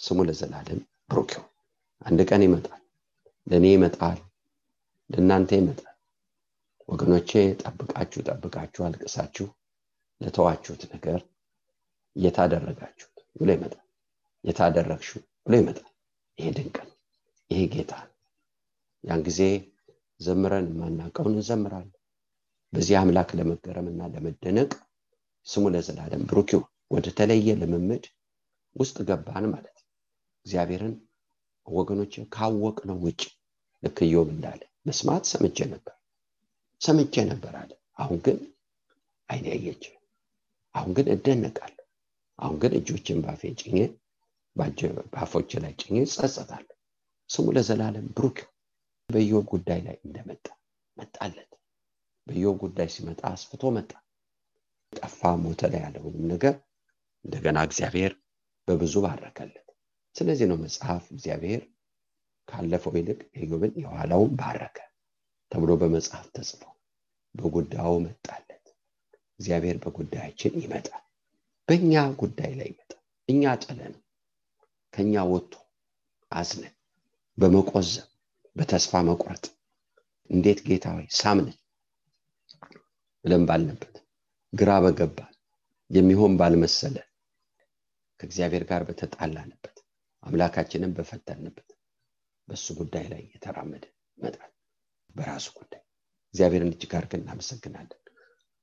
ስሙ 0.00 0.18
ለዘላለም 0.28 0.80
ብሩክ 1.10 1.32
አንድ 2.02 2.20
ቀን 2.30 2.42
ይመጣል 2.46 2.80
ለእኔ 3.46 3.66
ይመጣል 3.74 4.18
ለእናንተ 5.10 5.50
ይመጣል። 5.60 5.88
ወገኖቼ 6.88 7.30
ጠብቃችሁ 7.62 8.20
ጠብቃችሁ 8.28 8.82
አልቅሳችሁ 8.86 9.46
ለተዋችሁት 10.20 10.82
ነገር 10.94 11.20
እየታደረጋችሁት 12.16 13.08
ብሎ 13.38 13.48
ይመጣል። 13.56 13.86
የታደረግሽው 14.44 15.22
ብሎ 15.46 15.54
ይመጣል። 15.60 15.88
ይሄ 16.38 16.48
ድንቅ 16.56 16.76
ነው። 16.80 16.94
ይሄ 17.50 17.60
ጌታ 17.72 17.92
ያን 19.04 19.22
ጊዜ 19.26 19.40
ዘምረን 20.20 20.66
የማናውቀውን 20.70 21.34
እንዘምራለን። 21.34 21.96
በዚህ 22.72 22.96
አምላክ 23.00 23.30
ለመገረምና 23.38 24.02
ለመደነቅ 24.12 24.70
ስሙ 25.46 25.64
ለዘላለም 25.74 26.22
ብሩክ 26.28 26.50
ይሁን። 26.54 26.66
ወደ 26.90 27.06
ተለየ 27.18 27.48
ልምምድ 27.60 28.04
ውስጥ 28.76 28.96
ገባን 29.08 29.44
ማለት 29.52 29.76
እግዚአብሔርን 30.46 30.94
ወገኖች 31.66 32.14
ካወቅ 32.34 32.78
ነው 32.88 32.96
ውጭ 33.04 33.22
ልክ 33.82 33.98
እንዳለ 34.30 34.60
መስማት 34.86 35.24
ሰምቼ 35.32 35.58
ነበር። 35.72 35.94
ሰምቼ 36.80 37.14
ነበር 37.30 37.54
አለ። 37.60 37.70
አሁን 37.98 38.18
ግን 38.24 38.38
አይን 39.28 39.46
አሁን 40.74 40.90
ግን 40.96 41.06
እደነቃለሁ። 41.14 41.84
አሁን 42.38 42.56
ግን 42.62 42.72
እጆችን 42.78 43.18
ባፌ 43.24 43.42
ጭኜ 43.60 43.76
በአፎች 44.56 45.50
ላይ 45.62 45.72
ጭኜ 45.80 45.96
ጸጸታለሁ 46.14 46.76
ስሙ 47.30 47.46
ለዘላለም 47.56 48.06
ብሩክ 48.16 48.38
በኢዮብ 49.08 49.44
ጉዳይ 49.52 49.80
ላይ 49.86 49.96
እንደመጣ 50.06 50.46
መጣለት። 50.96 51.50
በኢዮብ 52.26 52.56
ጉዳይ 52.64 52.88
ሲመጣ 52.94 53.20
አስፍቶ 53.30 53.70
መጣ። 53.76 53.90
ጠፋ 54.92 55.30
ሞተ 55.42 55.60
ላይ 55.72 55.80
ያለውንም 55.84 56.24
ነገር 56.32 56.54
እንደገና 57.24 57.58
እግዚአብሔር 57.68 58.12
በብዙ 58.68 58.94
ባረከለት። 59.04 59.66
ስለዚህ 60.16 60.46
ነው 60.50 60.58
መጽሐፍ 60.64 61.04
እግዚአብሔር 61.14 61.62
ካለፈው 62.48 62.94
ይልቅ 62.98 63.20
ኢዮብን 63.38 63.72
የኋላውን 63.82 64.32
ባረከ 64.40 64.78
ተብሎ 65.52 65.72
በመጽሐፍ 65.80 66.26
ተጽፎ 66.34 66.62
በጉዳዩ 67.34 67.92
መጣለት። 68.04 68.64
እግዚአብሔር 69.40 69.76
በጉዳያችን 69.82 70.54
ይመጣል። 70.62 71.02
በእኛ 71.68 71.94
ጉዳይ 72.20 72.52
ላይ 72.58 72.68
ይመጣል። 72.72 73.00
እኛ 73.28 73.52
ጥለን 73.64 73.94
ከኛ 74.92 75.22
ወጥቶ 75.30 75.54
አዝነን 76.30 76.74
በመቆዘም 77.38 78.08
በተስፋ 78.56 79.02
መቁረጥ። 79.08 79.44
እንዴት 80.30 80.60
ጌታ 80.66 80.86
ሆይ 80.96 81.06
ሳምነን 81.18 81.58
ብለን 83.24 83.44
ባልነበት 83.48 83.94
ግራ 84.52 84.70
በገባን 84.84 85.34
የሚሆን 85.90 86.32
ባልመሰለ 86.40 86.96
ከእግዚአብሔር 88.20 88.64
ጋር 88.70 88.82
በተጣላንበት 88.88 89.76
አምላካችንን 90.22 90.92
በፈተንበት 90.96 91.68
በእሱ 92.48 92.66
ጉዳይ 92.80 93.06
ላይ 93.12 93.20
እየተራመደ 93.24 93.84
ይመጣል 94.18 94.50
በራሱ 95.10 95.46
ጉዳይ። 95.58 95.82
እግዚአብሔርን 96.34 96.72
እጅግ 96.72 96.92
አድርገን 96.98 97.22
እናመሰግናለን። 97.24 97.98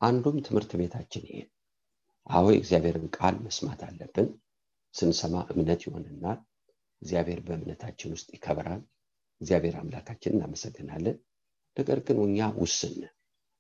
አንዱም 0.02 0.38
ትምህርት 0.46 0.72
ቤታችን 0.80 1.24
ይሄ 1.30 1.39
አዎ 2.28 2.46
እግዚአብሔርን 2.58 3.08
ቃል 3.18 3.36
መስማት 3.46 3.82
አለብን 3.88 4.28
ስንሰማ 4.93 5.36
እምነት 5.52 5.82
ይሆንናል። 5.86 6.39
እግዚአብሔር 7.02 7.39
በእምነታችን 7.47 8.13
ውስጥ 8.15 8.30
ይከብራል 8.36 8.82
እግዚአብሔር 9.41 9.75
አምላካችን 9.82 10.34
እናመሰግናለን። 10.36 11.17
ነገር 11.78 11.99
ግን 12.08 12.17
እኛ 12.25 12.39
ውስን 12.62 12.97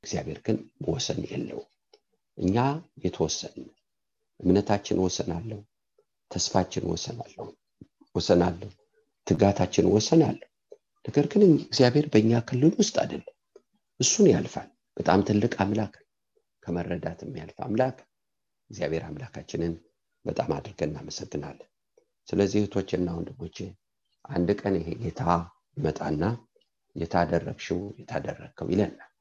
እግዚአብሔር 0.03 0.39
ግን 0.45 0.57
ወሰን 0.87 1.19
የለው 1.31 1.61
እኛ 2.37 2.57
የተወሰን 3.03 3.55
እምነታችን 4.39 4.97
ወሰን 5.05 5.29
አለው 5.37 5.61
ተስፋችን 6.31 6.85
ወሰን 6.91 7.17
አለው 7.23 7.47
ወሰን 8.15 8.41
አለው 8.47 8.71
ትጋታችን 9.27 9.87
ወሰን 9.93 10.21
አለው። 10.27 10.45
ነገር 11.05 11.25
ግን 11.31 11.41
እግዚአብሔር 11.63 12.05
በእኛ 12.13 12.39
ክልል 12.47 12.73
ውስጥ 12.79 12.95
አይደለም። 13.03 13.35
እሱን 13.99 14.27
ያልፋል። 14.31 14.69
በጣም 14.97 15.19
ትልቅ 15.27 15.53
አምላክ 15.63 15.93
ከመረዳት 16.63 17.19
የሚያልፍ 17.25 17.57
አምላክ። 17.65 17.97
እግዚአብሔር 18.69 19.03
አምላካችንን 19.07 19.73
በጣም 20.25 20.49
አድርገን 20.55 20.91
እናመሰግናለን። 20.91 21.69
ስለዚህ 22.27 22.59
እህቶችና 22.61 23.09
ወንድሞቼ 23.17 23.57
አንድ 24.29 24.49
ቀን 24.59 24.73
ይሄ 24.79 24.89
ጌታ 25.03 25.21
ይመጣና 25.77 26.23
የታደረግሽው 26.95 27.79
የታደረግከው 27.99 28.67
ይለናል። 28.73 29.11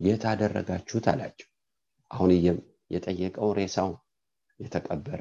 የታደረጋችሁት 0.00 1.06
አላቸው። 1.12 1.48
አሁን 2.10 2.30
የጠየቀው 2.90 3.50
ሬሳው 3.58 3.90
የተቀበረ 4.60 5.20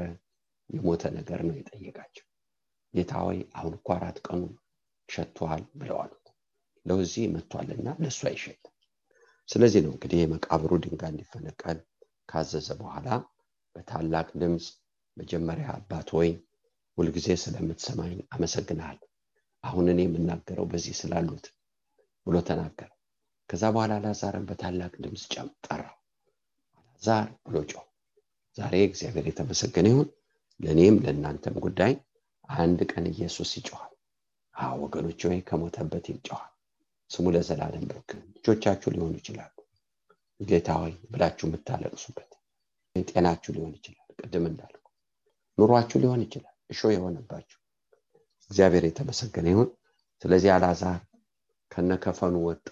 የሞተ 0.69 1.03
ነገር 1.17 1.39
ነው 1.47 1.55
የጠየቃቸው። 1.57 2.25
ጌታ 2.93 3.13
ወይ 3.27 3.39
አሁን 3.57 3.73
እኮ 3.77 3.87
አራት 3.95 4.17
ቀኑ 4.27 4.41
ሸቷል 5.09 5.63
አሉት 5.97 6.25
ለዚህ 6.85 7.25
መጥቷልና 7.33 7.87
ለእሱ 8.01 8.21
አይሸትም 8.29 8.71
ስለዚህ 9.49 9.81
ነው 9.85 9.91
እንግዲህ 9.95 10.19
የመቃብሩ 10.21 10.71
ድንጋይ 10.83 11.11
እንዲፈነቀል 11.13 11.79
ካዘዘ 12.29 12.69
በኋላ 12.79 13.07
በታላቅ 13.75 14.27
ድምፅ 14.41 14.65
መጀመሪያ 15.17 15.67
አባት 15.75 16.09
ወይ 16.17 16.29
ሁልጊዜ 16.97 17.27
ስለምትሰማኝ 17.43 18.15
አመሰግናል 18.35 18.97
አሁን 19.63 19.85
እኔ 19.93 19.99
የምናገረው 20.05 20.65
በዚህ 20.71 20.95
ስላሉት 20.99 21.45
ብሎ 22.27 22.35
ተናገረ። 22.49 22.89
ከዛ 23.49 23.63
በኋላ 23.75 23.93
ላዛርን 24.03 24.45
በታላቅ 24.49 24.93
ድምፅ 25.03 25.23
ጠራው። 25.65 25.95
አላዛር 26.77 27.27
ብሎ 27.45 27.57
ጮህ 27.71 27.85
ዛሬ 28.57 28.73
እግዚአብሔር 28.87 29.25
የተመሰገነ 29.29 29.87
ይሁን። 29.91 30.09
ለእኔም 30.59 30.97
ለእናንተም 31.03 31.55
ጉዳይ 31.65 31.93
አንድ 32.57 32.79
ቀን 32.91 33.05
ኢየሱስ 33.13 33.51
ይጮኋል 33.57 33.89
ወገኖች 34.83 35.21
ወይ 35.27 35.39
ከሞተበት 35.47 36.05
ይጮኋል 36.11 36.49
ስሙ 37.09 37.25
ለዘላለም 37.35 37.85
ብሩክ 37.89 38.09
ልጆቻችሁ 38.35 38.89
ሊሆኑ 38.93 39.13
ይችላሉ። 39.19 39.55
ጌታ 40.39 40.69
ሆይ 40.79 40.93
ብላችሁ 41.11 41.45
የምታለቅሱበት 41.47 42.31
ጤናችሁ 42.95 43.51
ሊሆን 43.55 43.73
ይችላል። 43.77 44.09
ቅድም 44.19 44.45
እንዳልኩ 44.49 44.82
ኑሯችሁ 45.57 45.97
ሊሆን 46.03 46.21
ይችላል። 46.25 46.55
እሾ 46.69 46.91
የሆነባችሁ። 46.93 47.59
እግዚአብሔር 48.51 48.83
የተመሰገነ 48.87 49.47
ይሁን። 49.53 49.69
ስለዚህ 50.21 50.49
አላዛር 50.55 50.99
ከነከፈኑ 51.71 52.35
ወጣ። 52.47 52.65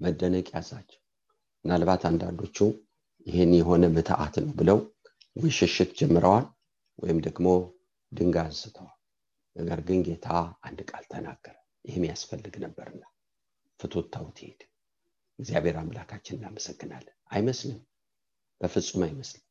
መደነቅ 0.00 0.46
ያዛቸው። 0.54 1.00
ምናልባት 1.64 2.02
አንዳንዶቹ 2.08 2.56
ይህን 3.26 3.52
የሆነ 3.58 3.84
ምትአት 3.94 4.34
ነው 4.42 4.52
ብለው 4.58 4.78
ወይ 5.36 5.50
ሽሽት 5.58 5.90
ጀምረዋል 5.98 6.46
ወይም 6.98 7.18
ደግሞ 7.26 7.46
ድንጋይ 8.12 8.46
አንስተዋል። 8.46 8.94
ነገር 9.56 9.80
ግን 9.88 10.00
ጌታ 10.06 10.26
አንድ 10.62 10.78
ቃል 10.90 11.04
ተናገረ። 11.12 11.54
ይህም 11.84 12.04
ያስፈልግ 12.10 12.54
ነበርና 12.64 13.02
ፍቶት 13.80 14.06
ታውት 14.14 14.38
ይሄድ 14.42 14.60
እግዚአብሔር 15.38 15.76
አምላካችን 15.80 16.36
እናመሰግናለን። 16.38 17.16
አይመስልም? 17.30 17.80
በፍጹም 18.60 19.02
አይመስልም 19.06 19.44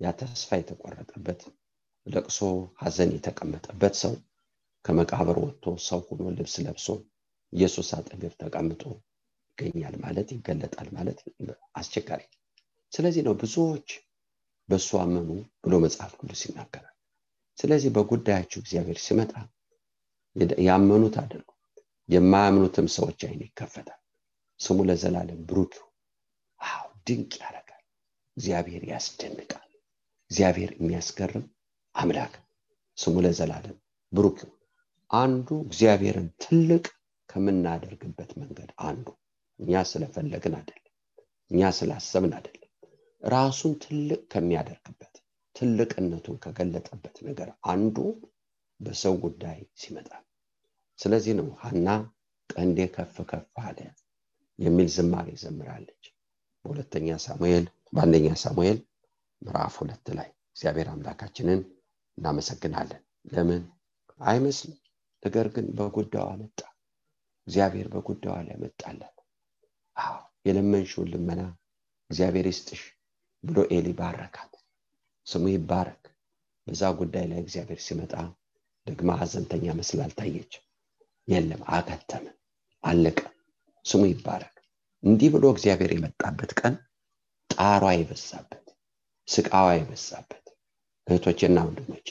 ያ 0.00 0.10
ተስፋ 0.20 0.58
የተቆረጠበት 0.58 1.40
ለቅሶ 2.06 2.38
ሀዘን 2.80 3.10
የተቀመጠበት 3.14 3.94
ሰው 4.02 4.14
ከመቃብር 4.84 5.38
ወጥቶ 5.44 5.74
ሰው 5.86 6.00
ሆኖ 6.08 6.22
ልብስ 6.36 6.54
ለብሶ 6.64 6.86
ኢየሱስ 7.52 7.88
አጠገብ 7.96 8.32
ተቀምጦ 8.42 8.82
ይገኛል 9.58 9.94
ማለት 10.04 10.28
ይገለጣል 10.34 10.88
ማለት 10.96 11.18
አስቸጋሪ። 11.80 12.22
ስለዚህ 12.92 13.22
ነው 13.26 13.34
ብዙዎች 13.40 13.88
በእሱ 14.68 14.90
አመኑ 15.02 15.28
ብሎ 15.64 15.74
መጽሐፍ 15.84 16.12
ቅዱስ 16.20 16.40
ይናገራል። 16.46 16.94
ስለዚህ 17.58 17.90
በጉዳያችሁ 17.96 18.58
እግዚአብሔር 18.62 18.98
ሲመጣ 19.04 19.32
ያመኑት 20.66 21.14
አድርጉ። 21.22 21.48
የማያምኑትም 22.08 22.88
ሰዎች 22.96 23.20
አይን 23.28 23.42
ይከፈታል። 23.46 24.00
ስሙ 24.60 24.78
ለዘላለም 24.88 25.40
ብሩክ 25.48 25.72
ድንቅ 27.06 27.32
ያደርጋል። 27.40 27.82
እግዚአብሔር 28.36 28.82
ያስደንቃል 28.90 29.65
እግዚአብሔር 30.30 30.70
የሚያስገርም 30.76 31.44
አምላክ 31.94 32.32
ስሙ 32.98 33.16
ለዘላለም 33.24 33.76
ብሩክ። 34.12 34.38
አንዱ 35.10 35.48
እግዚአብሔርን 35.66 36.28
ትልቅ 36.44 36.84
ከምናደርግበት 37.28 38.30
መንገድ 38.40 38.70
አንዱ። 38.88 39.06
እኛ 39.60 39.82
ስለፈለግን 39.90 40.54
አይደለም 40.58 40.92
እኛ 41.50 41.70
ስላሰብን 41.76 42.32
አይደለም። 42.38 42.70
ራሱን 43.22 43.72
ትልቅ 43.84 44.20
ከሚያደርግበት 44.32 45.14
ትልቅነቱን 45.56 46.36
ከገለጠበት 46.44 47.16
ነገር 47.28 47.48
አንዱ 47.72 47.96
በሰው 48.80 49.14
ጉዳይ 49.22 49.58
ሲመጣ። 49.82 50.10
ስለዚህ 50.98 51.32
ነው 51.38 51.48
ሀና 51.62 51.88
ቀንዴ 52.50 52.80
ከፍ 52.94 53.16
ከፍ 53.30 53.46
አለ 53.62 53.78
የሚል 54.58 54.88
ዝማሬ 54.96 55.28
ዘምራለች። 55.42 56.04
በሁለተኛ 56.64 57.16
ሳሙኤል 57.24 57.64
በአንደኛ 57.92 58.28
ሳሙኤል 58.42 58.78
ምዕራፍ 59.42 59.74
ሁለት 59.80 60.06
ላይ 60.18 60.28
እግዚአብሔር 60.50 60.88
አምላካችንን 60.92 61.60
እናመሰግናለን። 62.18 63.02
ለምን? 63.32 63.62
አይመስልም። 64.20 64.78
ነገር 65.22 65.46
ግን 65.54 65.66
በጉዳዩ 65.78 66.28
መጣ 66.40 66.60
እግዚአብሔር 67.46 67.86
በጉዳዩ 67.92 68.36
ላይ 68.48 68.56
መጣላት 68.62 69.16
አዎ 69.96 70.16
የለመንሽውን 70.46 71.10
ልመና 71.12 71.42
እግዚአብሔር 72.10 72.46
ይስጥሽ 72.50 72.82
ብሎ 73.44 73.58
ኤሊ 73.72 73.88
ባረካት። 73.98 74.52
ስሙ 75.26 75.44
ይባረክ። 75.52 76.02
በዛ 76.66 76.82
ጉዳይ 76.98 77.24
ላይ 77.30 77.40
እግዚአብሔር 77.44 77.80
ሲመጣ 77.86 78.12
ደግማ 78.86 79.10
ሀዘንተኛ 79.20 79.74
መስል 79.78 80.00
አልታየች። 80.04 80.52
የለም 81.28 81.62
አከተመ 81.76 82.26
አለቀ። 82.84 83.18
ስሙ 83.84 84.02
ይባረክ። 84.10 84.54
እንዲህ 85.02 85.28
ብሎ 85.34 85.44
እግዚአብሔር 85.54 85.92
የመጣበት 85.94 86.52
ቀን 86.60 86.74
ጣሯ 87.50 87.84
የበዛበት 87.94 88.65
ስቃዋ 89.28 89.66
የበዛበት 89.74 90.44
እህቶችና 91.06 91.58
ወንድሞች 91.66 92.06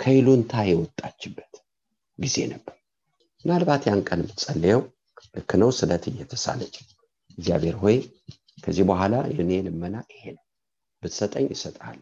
ከይሉንታ 0.00 0.52
የወጣችበት 0.68 1.52
ጊዜ 2.18 2.36
ነበር። 2.52 2.76
ምናልባት 3.44 3.82
ያን 3.88 4.00
ቀን 4.08 4.20
የምትጸልየው 4.22 4.80
ልክ 5.34 5.50
ነው 5.60 5.70
ስለት 5.78 6.04
እየተሳለች 6.10 6.74
እግዚአብሔር 7.38 7.76
ሆይ 7.82 7.96
ከዚህ 8.64 8.84
በኋላ 8.88 9.14
የኔ 9.32 9.52
ልመና 9.66 9.96
ይሄ 10.12 10.24
ነው። 10.36 10.44
ብትሰጠኝ 11.02 11.46
ይሰጣል 11.54 11.98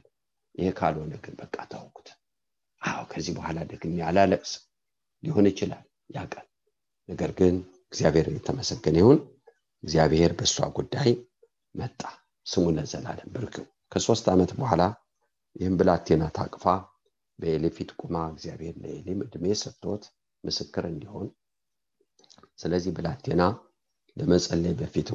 ይሄ 0.55 0.69
ካልሆነ 0.79 1.13
ግን 1.25 1.35
በቃ 1.41 1.57
ታውቁት 1.71 2.09
አዎ 2.83 3.01
ከዚህ 3.11 3.33
በኋላ 3.37 3.59
ደግሜ 3.73 3.97
አላለቅስ 4.09 4.53
ሊሆን 5.23 5.47
ይችላል 5.51 5.85
ያቀል 6.11 6.47
ነገር 7.09 7.31
ግን 7.39 7.55
እግዚአብሔር 7.93 8.27
የተመሰገነ 8.33 8.97
ይሁን። 9.03 9.19
እግዚአብሔር 9.85 10.33
በእሷ 10.39 10.67
ጉዳይ 10.79 11.11
መጣ። 11.75 12.01
ስሙ 12.47 12.65
ለዘላለም 12.77 13.29
ብርክው 13.35 13.67
ከሶስት 13.93 14.27
ዓመት 14.33 14.51
በኋላ 14.59 14.83
ይህም 15.57 15.77
ብላቴና 15.81 16.25
ታቅፋ 16.37 16.65
በኤሊ 17.39 17.67
ፊት 17.77 17.91
ቁማ 18.01 18.17
እግዚአብሔር 18.33 18.75
ለኤሊም 18.83 19.21
እድሜ 19.27 19.55
ሰጥቶት 19.61 20.03
ምስክር 20.45 20.85
እንዲሆን 20.91 21.29
ስለዚህ 22.59 22.93
ብላቴና 22.97 23.43
ለመጸለይ 24.17 24.75
በፊት 24.81 25.09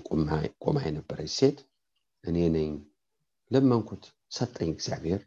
ቆማ 0.64 0.78
የነበረች 0.86 1.32
ሴት 1.38 1.58
እኔ 2.24 2.38
ነኝ 2.56 2.70
ለመንኩት 3.52 4.04
ሰጠኝ 4.32 4.70
እግዚአብሔር። 4.74 5.22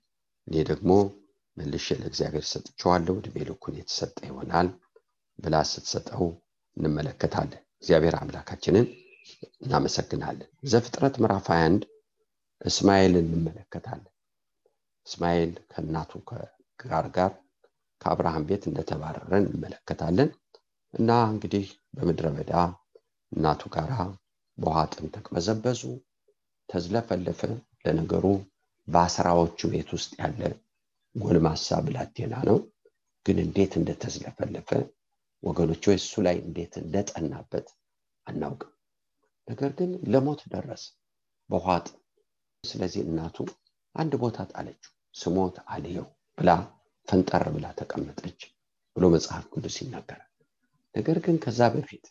እኔ 0.46 0.56
ደግሞ 0.70 0.90
መልሼ 1.56 1.86
ለእግዚአብሔር 2.00 2.44
ሰጥቸዋለሁ 2.50 3.14
እድሜ 3.20 3.36
ልኩን 3.48 3.74
የተሰጠ 3.78 4.18
ይሆናል 4.28 4.68
ብላ 5.38 5.56
ስትሰጠው 5.70 6.24
እንመለከታለን። 6.76 7.62
እግዚአብሔር 7.80 8.14
አምላካችንን 8.20 8.86
እናመሰግናለን። 9.62 10.48
ዘፍጥረት 10.72 11.16
ምዕራፍ 11.22 11.46
21 11.52 11.84
እስማኤል 12.60 13.14
እንመለከታለን። 13.20 14.12
እስማኤል 15.06 15.52
ከእናቱ 15.70 16.12
ጋር 16.80 17.04
ጋር 17.16 17.32
ከአብርሃም 18.00 18.44
ቤት 18.48 18.62
እንደተባረረ 18.68 19.30
እንመለከታለን። 19.42 20.30
እና 20.94 21.10
እንግዲህ 21.32 21.64
በምድረ 21.96 22.26
በዳ 22.36 22.52
እናቱ 23.32 23.62
ጋር 23.74 23.90
በውሃ 24.58 24.78
ጥም 24.92 25.06
ተቅበዘበዙ 25.14 25.82
ተዝለፈለፈ። 26.68 27.40
ለነገሩ 27.84 28.24
በአስራዎቹ 28.88 29.60
ቤት 29.72 29.90
ውስጥ 29.96 30.12
ያለ 30.20 30.40
ጎልማሳ 31.14 31.78
ብላቴና 31.86 32.34
ነው። 32.48 32.58
ግን 33.26 33.38
እንዴት 33.44 33.72
እንደተዝለፈለፈ 33.78 34.70
ወገኖች 35.42 35.84
እሱ 35.94 36.12
ላይ 36.26 36.36
እንዴት 36.44 36.74
እንደጠናበት 36.82 37.66
አናውቅም። 38.26 38.72
ነገር 39.48 39.70
ግን 39.78 39.90
ለሞት 40.12 40.40
ደረሰ። 40.52 40.84
በውሃ 41.50 41.68
ጥም 41.86 41.97
ስለዚህ 42.68 43.02
እናቱ 43.06 43.36
አንድ 43.94 44.12
ቦታ 44.22 44.38
ጣለችው 44.52 44.92
ስሞት 45.14 45.56
አልየው 45.74 46.06
ብላ 46.38 46.50
ፈንጠር 47.08 47.44
ብላ 47.54 47.66
ተቀመጠች 47.78 48.40
ብሎ 48.96 49.04
መጽሐፍ 49.14 49.44
ቅዱስ 49.52 49.76
ይናገራል። 49.82 50.24
ነገር 50.94 51.18
ግን 51.24 51.36
ከዛ 51.44 51.60
በፊት 51.74 52.04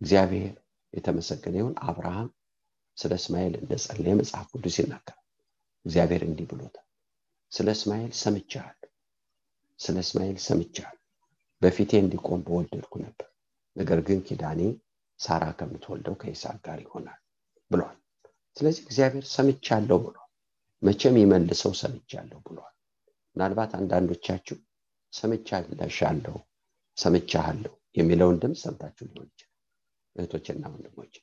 እግዚአብሔር 0.00 0.54
የተመሰገነ 0.94 1.54
ይሁን። 1.60 1.74
አብርሃም 1.86 2.28
ስለ 2.96 3.12
እስማኤል 3.20 3.54
እንደጸለየ 3.60 4.14
መጽሐፍ 4.20 4.46
ቅዱስ 4.54 4.76
ይናገራል። 4.80 5.22
እግዚአብሔር 5.86 6.22
እንዲህ 6.28 6.46
ብሎታል 6.52 6.86
ስለ 7.52 7.68
እስማኤል 7.76 8.12
ሰምቻል 8.22 8.76
ስለ 9.80 9.96
እስማኤል 10.04 10.38
ሰምቻል 10.46 10.96
በፊቴ 11.62 11.90
እንዲቆም 12.02 12.40
በወደድኩ 12.46 12.94
ነበር 13.04 13.28
ነገር 13.76 13.98
ግን 14.08 14.18
ኪዳኔ 14.26 14.60
ሳራ 15.20 15.44
ከምትወልደው 15.58 16.14
ከይስሐቅ 16.20 16.58
ጋር 16.66 16.78
ይሆናል 16.84 17.20
ብሏል 17.70 17.96
ስለዚህ 18.56 18.82
እግዚአብሔር 18.84 19.24
ሰምቻለሁ 19.32 19.98
ብሏል። 20.04 20.22
መቼም 20.82 21.16
ይመልሰው 21.20 21.72
ሰምቻለሁ 21.80 22.38
ብሏል። 22.46 22.74
ምናልባት 23.36 23.72
አንዳንዶቻችሁ 23.78 24.56
ሰምቻለሻለሁ 25.12 26.36
ሰምቻለሁ 26.96 27.72
የሚለውን 27.96 28.36
ድምፅ 28.42 28.60
ሰምታችሁ 28.64 29.04
ሊሆን 29.08 29.28
ይችላል። 29.30 29.52
እህቶችና 30.16 30.64
ወንድሞች 30.72 31.14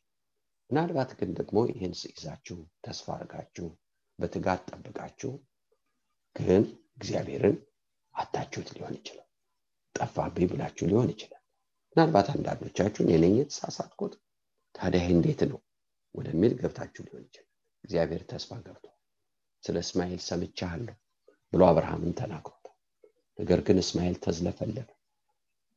ምናልባት 0.70 1.12
ግን 1.20 1.30
ደግሞ 1.40 1.58
ይህን 1.70 1.94
ይዛችሁ 2.12 2.58
ተስፋ 2.86 3.08
አድርጋችሁ 3.16 3.68
በትጋት 4.20 4.62
ጠብቃችሁ 4.70 5.32
ግን 6.36 6.64
እግዚአብሔርን 6.98 7.58
አታችሁት 8.16 8.70
ሊሆን 8.76 8.96
ይችላል። 9.00 9.28
ጠፋብኝ 9.96 10.46
ብላችሁ 10.52 10.86
ሊሆን 10.92 11.10
ይችላል። 11.14 11.42
ምናልባት 11.96 12.28
አንዳንዶቻችሁን 12.34 13.12
የነኝ 13.14 13.36
የተሳሳትኩት። 13.40 14.14
ታዲያ 14.76 15.04
እንዴት 15.16 15.42
ነው 15.50 15.60
ወደሚል 16.16 16.54
ገብታችሁ 16.60 17.02
ሊሆን 17.06 17.24
ይችላል። 17.28 17.50
እግዚአብሔር 17.84 18.22
ተስፋ 18.32 18.52
ገብቶ 18.66 18.86
ስለ 19.64 19.78
እስማኤል 19.86 20.22
ሰምቻለሁ 20.28 20.96
ብሎ 21.54 21.62
አብርሃምን 21.70 22.14
ተናግሮታል። 22.20 22.76
ነገር 23.40 23.60
ግን 23.68 23.78
እስማኤል 23.84 24.16
ተዝለፈለፈ። 24.26 24.90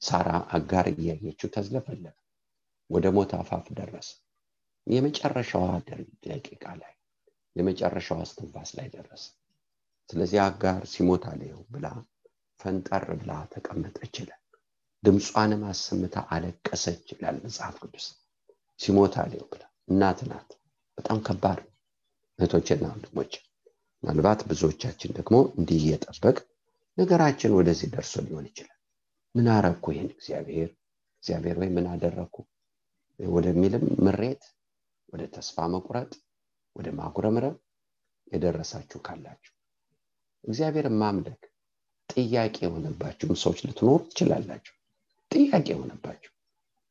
ሳራ 0.02 0.28
አጋር 0.56 0.86
እያየችው 0.92 1.48
ተዝለፈለፈ። 1.54 2.16
ወደ 2.90 3.06
ሞት 3.16 3.30
አፋፍ 3.38 3.66
ደረሰ። 3.78 4.10
የመጨረሻዋ 4.86 5.64
ደቂቃ 6.26 6.64
ላይ 6.82 6.92
የመጨረሻዋ 7.56 8.18
እስትንፋስ 8.26 8.70
ላይ 8.78 8.88
ደረሰ። 8.94 9.24
ስለዚህ 10.08 10.38
አጋር 10.44 10.80
ሲሞት 10.92 11.24
አለየው 11.30 11.62
ብላ 11.72 11.86
ፈንጠር 12.60 13.04
ብላ 13.20 13.32
ተቀመጠች 13.54 14.14
ይላል። 14.22 14.42
ድምጿንም 15.02 15.62
አሰምታ 15.70 16.16
አለቀሰች 16.34 17.06
ይላል 17.14 17.36
መጽሐፍ 17.44 17.74
ቅዱስ። 17.82 18.06
ሲሞት 18.80 19.14
አለየው 19.22 19.48
ብላ 19.52 19.62
እናት 19.88 20.20
ናት። 20.28 20.48
በጣም 20.98 21.18
ከባድ 21.26 21.58
እህቶችና 22.38 22.84
ወንድሞች 22.92 23.32
ምናልባት 24.02 24.40
ብዙዎቻችን 24.48 25.14
ደግሞ 25.18 25.36
እንዲህ 25.58 25.78
እየጠበቅ 25.82 26.36
ነገራችን 26.98 27.56
ወደዚህ 27.58 27.88
ደርሶ 27.94 28.14
ሊሆን 28.26 28.46
ይችላል። 28.50 28.78
ምን 29.34 29.46
አረኩ 29.54 29.84
ይህን 29.94 30.10
እግዚአብሔር? 30.14 30.68
እግዚአብሔር 31.22 31.56
ወይ 31.60 31.70
ምን 31.76 31.86
አደረግኩ 31.92 32.36
ወደሚልም 33.20 33.84
ምሬት 34.04 34.42
ወደ 35.08 35.22
ተስፋ 35.34 35.66
መቁረጥ 35.72 36.12
ወደ 36.76 36.88
ማጉረምረም 36.98 37.56
የደረሳችሁ 38.26 38.98
ካላችሁ 39.06 39.52
እግዚአብሔር 40.44 40.86
ማምለክ 41.00 41.42
ጥያቄ 42.08 42.56
የሆነባችሁም 42.64 43.40
ሰዎች 43.42 43.60
ልትኖሩ 43.66 44.00
ትችላላችሁ። 44.06 44.74
ጥያቄ 45.30 45.66
የሆነባችሁ 45.72 46.32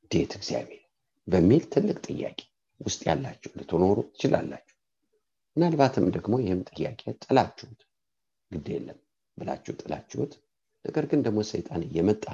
እንዴት 0.02 0.32
እግዚአብሔር 0.40 0.82
በሚል 1.28 1.64
ትልቅ 1.74 1.98
ጥያቄ 2.08 2.40
ውስጥ 2.86 3.02
ያላችሁ 3.10 3.52
ልትኖሩ 3.60 3.98
ትችላላችሁ። 4.10 4.76
ምናልባትም 5.56 6.06
ደግሞ 6.16 6.36
ይህም 6.44 6.62
ጥያቄ 6.72 7.02
ጥላችሁት 7.24 7.82
ግድ 8.52 8.68
የለም 8.74 9.00
ብላችሁ 9.38 9.74
ጥላችሁት 9.82 10.34
ነገር 10.86 11.06
ግን 11.12 11.22
ደግሞ 11.26 11.40
ሰይጣን 11.52 11.82
እየመጣ 11.88 12.26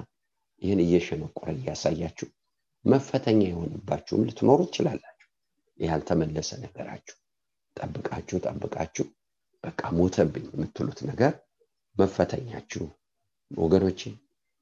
ይህን 0.61 0.81
እየሸነቆረ 0.85 1.49
እያሳያችሁ 1.57 2.27
መፈተኛ 2.85 3.41
የሆነባችሁም 3.47 4.25
ልትኖሩ 4.27 4.59
ትችላላችሁ። 4.69 5.27
ያልተመለሰ 5.79 6.49
ነገራችሁ። 6.63 7.15
ጠብቃችሁ 7.77 8.37
ጠብቃችሁ 8.45 9.05
በቃ 9.63 9.81
ሞተብኝ 9.97 10.45
የምትሉት 10.51 10.99
ነገር 11.09 11.33
መፈተኛችሁ 11.95 12.83
ወገኖቼ 13.51 14.01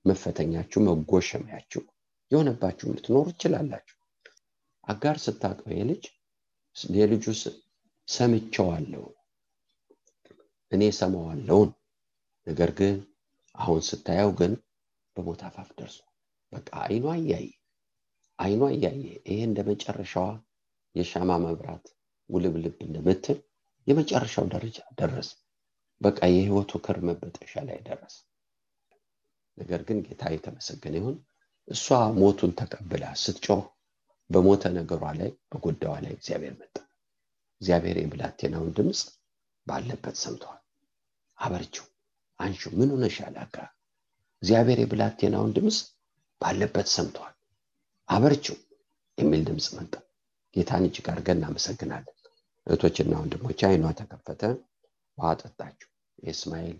መፈተኛችሁ 0.05 0.79
መጎሸሚያችሁ 0.87 1.81
የሆነባችሁም 2.31 2.95
ልትኖሩ 2.97 3.25
ትችላላችሁ 3.31 3.95
አጋር 4.89 5.17
ስታቀው 5.23 5.71
የልጅ 5.77 6.03
የልጁ 6.95 7.25
ሰምቸዋለሁ 8.07 9.03
እኔ 10.71 10.83
ሰማዋለውን 10.99 11.69
ነገር 12.47 12.71
ግን 12.79 12.95
አሁን 13.55 13.81
ስታየው 13.89 14.31
ግን 14.39 14.51
በሞት 15.15 15.41
አፋፍ 15.47 15.69
ደርሶ 15.79 15.97
በቃ 16.53 16.69
አይኗ 16.85 17.05
እያየ 17.19 17.49
አይኗ 18.39 18.61
እያየ 18.75 19.01
ይሄ 19.25 19.39
እንደ 19.47 19.59
መጨረሻዋ 19.69 20.27
የሻማ 20.95 21.31
መብራት 21.43 21.85
ውልብልብ 22.29 22.77
እንደምትል 22.85 23.37
የመጨረሻው 23.87 24.45
ደረጃ 24.53 24.79
ደረስ 24.99 25.29
በቃ 26.01 26.19
የህይወቱ 26.31 26.71
ክር 26.85 26.97
መበጠሻ 27.07 27.53
ላይ 27.67 27.79
ደረስ 27.87 28.15
ነገር 29.57 29.81
ግን 29.87 29.97
ጌታ 30.05 30.23
የተመሰገነ 30.33 30.95
ይሁን። 30.99 31.17
እሷ 31.67 31.85
ሞቱን 32.19 32.51
ተቀብላ 32.59 33.05
ስትጮህ 33.23 33.63
በሞተ 34.29 34.63
ነገሯ 34.75 35.03
ላይ 35.19 35.29
በጎዳዋ 35.51 35.93
ላይ 36.03 36.13
እግዚአብሔር 36.17 36.53
መጣ። 36.59 36.75
እግዚአብሔር 37.61 37.97
የብላቴናውን 37.99 38.71
ድምፅ 38.77 38.99
ባለበት 39.67 40.15
ሰምተዋል 40.23 40.61
አበርችው 41.37 41.85
አንሹ 42.39 42.61
ምን 42.77 42.89
ሆነሻል 42.93 43.35
አጋ? 43.43 43.55
እግዚአብሔር 44.41 44.79
የብላቴናውን 44.81 45.51
ድምፅ 45.57 45.77
ባለበት 46.41 46.87
ሰምተዋል 46.95 47.35
አበርችው 48.09 48.57
የሚል 49.17 49.41
ድምፅ 49.47 49.67
መጣ። 49.77 49.93
ጌታን 50.55 50.85
እጅግ 50.87 51.07
አድርገን 51.11 51.39
እናመሰግናለን። 51.39 52.15
እህቶችና 52.67 53.13
ወንድሞች 53.21 53.59
አይኗ 53.67 53.85
ተከፈተ 53.99 54.41
ውሃ 55.17 55.29
ጠጣችሁ። 55.41 55.89
የእስማኤል 56.19 56.79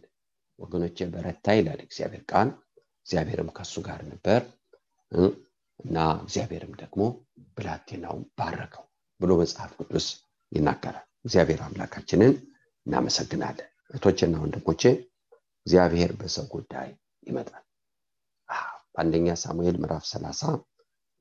ወገኖቼ 0.60 0.98
በረታ 1.12 1.48
ይላል 1.58 1.82
እግዚአብሔር 1.86 2.24
ቃል። 2.32 2.50
እግዚአብሔርም 3.04 3.50
ከሱ 3.58 3.76
ጋር 3.88 4.02
ነበር 4.12 4.42
እና 5.80 5.96
እግዚአብሔርም 6.24 6.74
ደግሞ 6.82 7.02
ብላቴናውን 7.58 8.24
ባረከው 8.38 8.86
ብሎ 9.20 9.32
መጽሐፍ 9.42 9.72
ቅዱስ 9.80 10.08
ይናገራል። 10.52 11.06
እግዚአብሔር 11.26 11.62
አምላካችንን 11.66 12.34
እናመሰግናለን። 12.86 13.70
እህቶችና 13.92 14.36
ወንድሞቼ 14.44 14.84
እግዚአብሔር 15.66 16.12
በሰው 16.20 16.46
ጉዳይ 16.54 16.90
ይመጣል። 17.24 17.64
በአንደኛ 18.94 19.28
ሳሙኤል 19.42 19.76
ምዕራፍ 19.82 20.04
30 20.08 20.54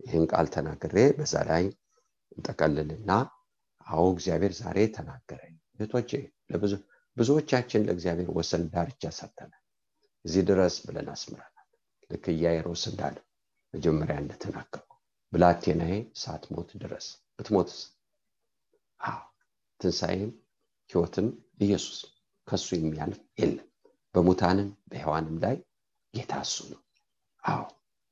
ይህን 0.00 0.24
ቃል 0.30 0.46
ተናግሬ 0.54 0.96
በዛ 1.18 1.34
ላይ 1.48 1.64
እንጠቀልልና 2.36 3.10
አዎ 3.86 4.04
እግዚአብሔር 4.14 4.52
ዛሬ 4.58 4.78
ተናገረኝ። 4.96 5.54
እህቶቼ 5.76 6.10
ብዙዎቻችን 7.16 7.84
ለእግዚአብሔር 7.86 8.28
ወሰን 8.36 8.62
ዳርቻ 8.72 9.02
ሰጥተናል። 9.16 9.62
እዚህ 10.24 10.42
ድረስ 10.48 10.74
ብለን 10.86 11.08
አስምረናል። 11.14 11.66
ልክ 12.10 12.24
ኢያይሮስ 12.34 12.82
እንዳለ 12.90 13.16
መጀመሪያ 13.74 14.16
እንደተናገሩ 14.20 14.84
ብላቴናዬ 15.32 15.92
ሳትሞት 16.16 16.70
ድረስ 16.82 17.06
ብትሞትስ? 17.36 17.78
ትንሣኤም 19.80 20.30
ህይወትም 20.90 21.26
ኢየሱስ 21.60 21.98
ከሱ 22.48 22.68
የሚያልፍ 22.76 23.20
የለም። 23.40 23.66
በሙታንም 24.14 24.68
በሔዋንም 24.90 25.36
ላይ 25.44 25.56
ጌታ 26.14 26.32
እሱ 26.46 26.56
ነው። 26.72 26.80
አዎ 27.42 27.60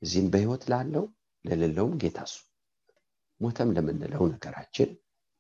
እዚህም 0.03 0.29
በህይወት 0.33 0.65
ላለው 0.73 1.05
ለሌለውም 1.45 1.95
ጌታ 2.03 2.19
እሱ 2.29 2.37
ሞተም 3.41 3.73
ለምንለው 3.77 4.23
ነገራችን 4.35 4.91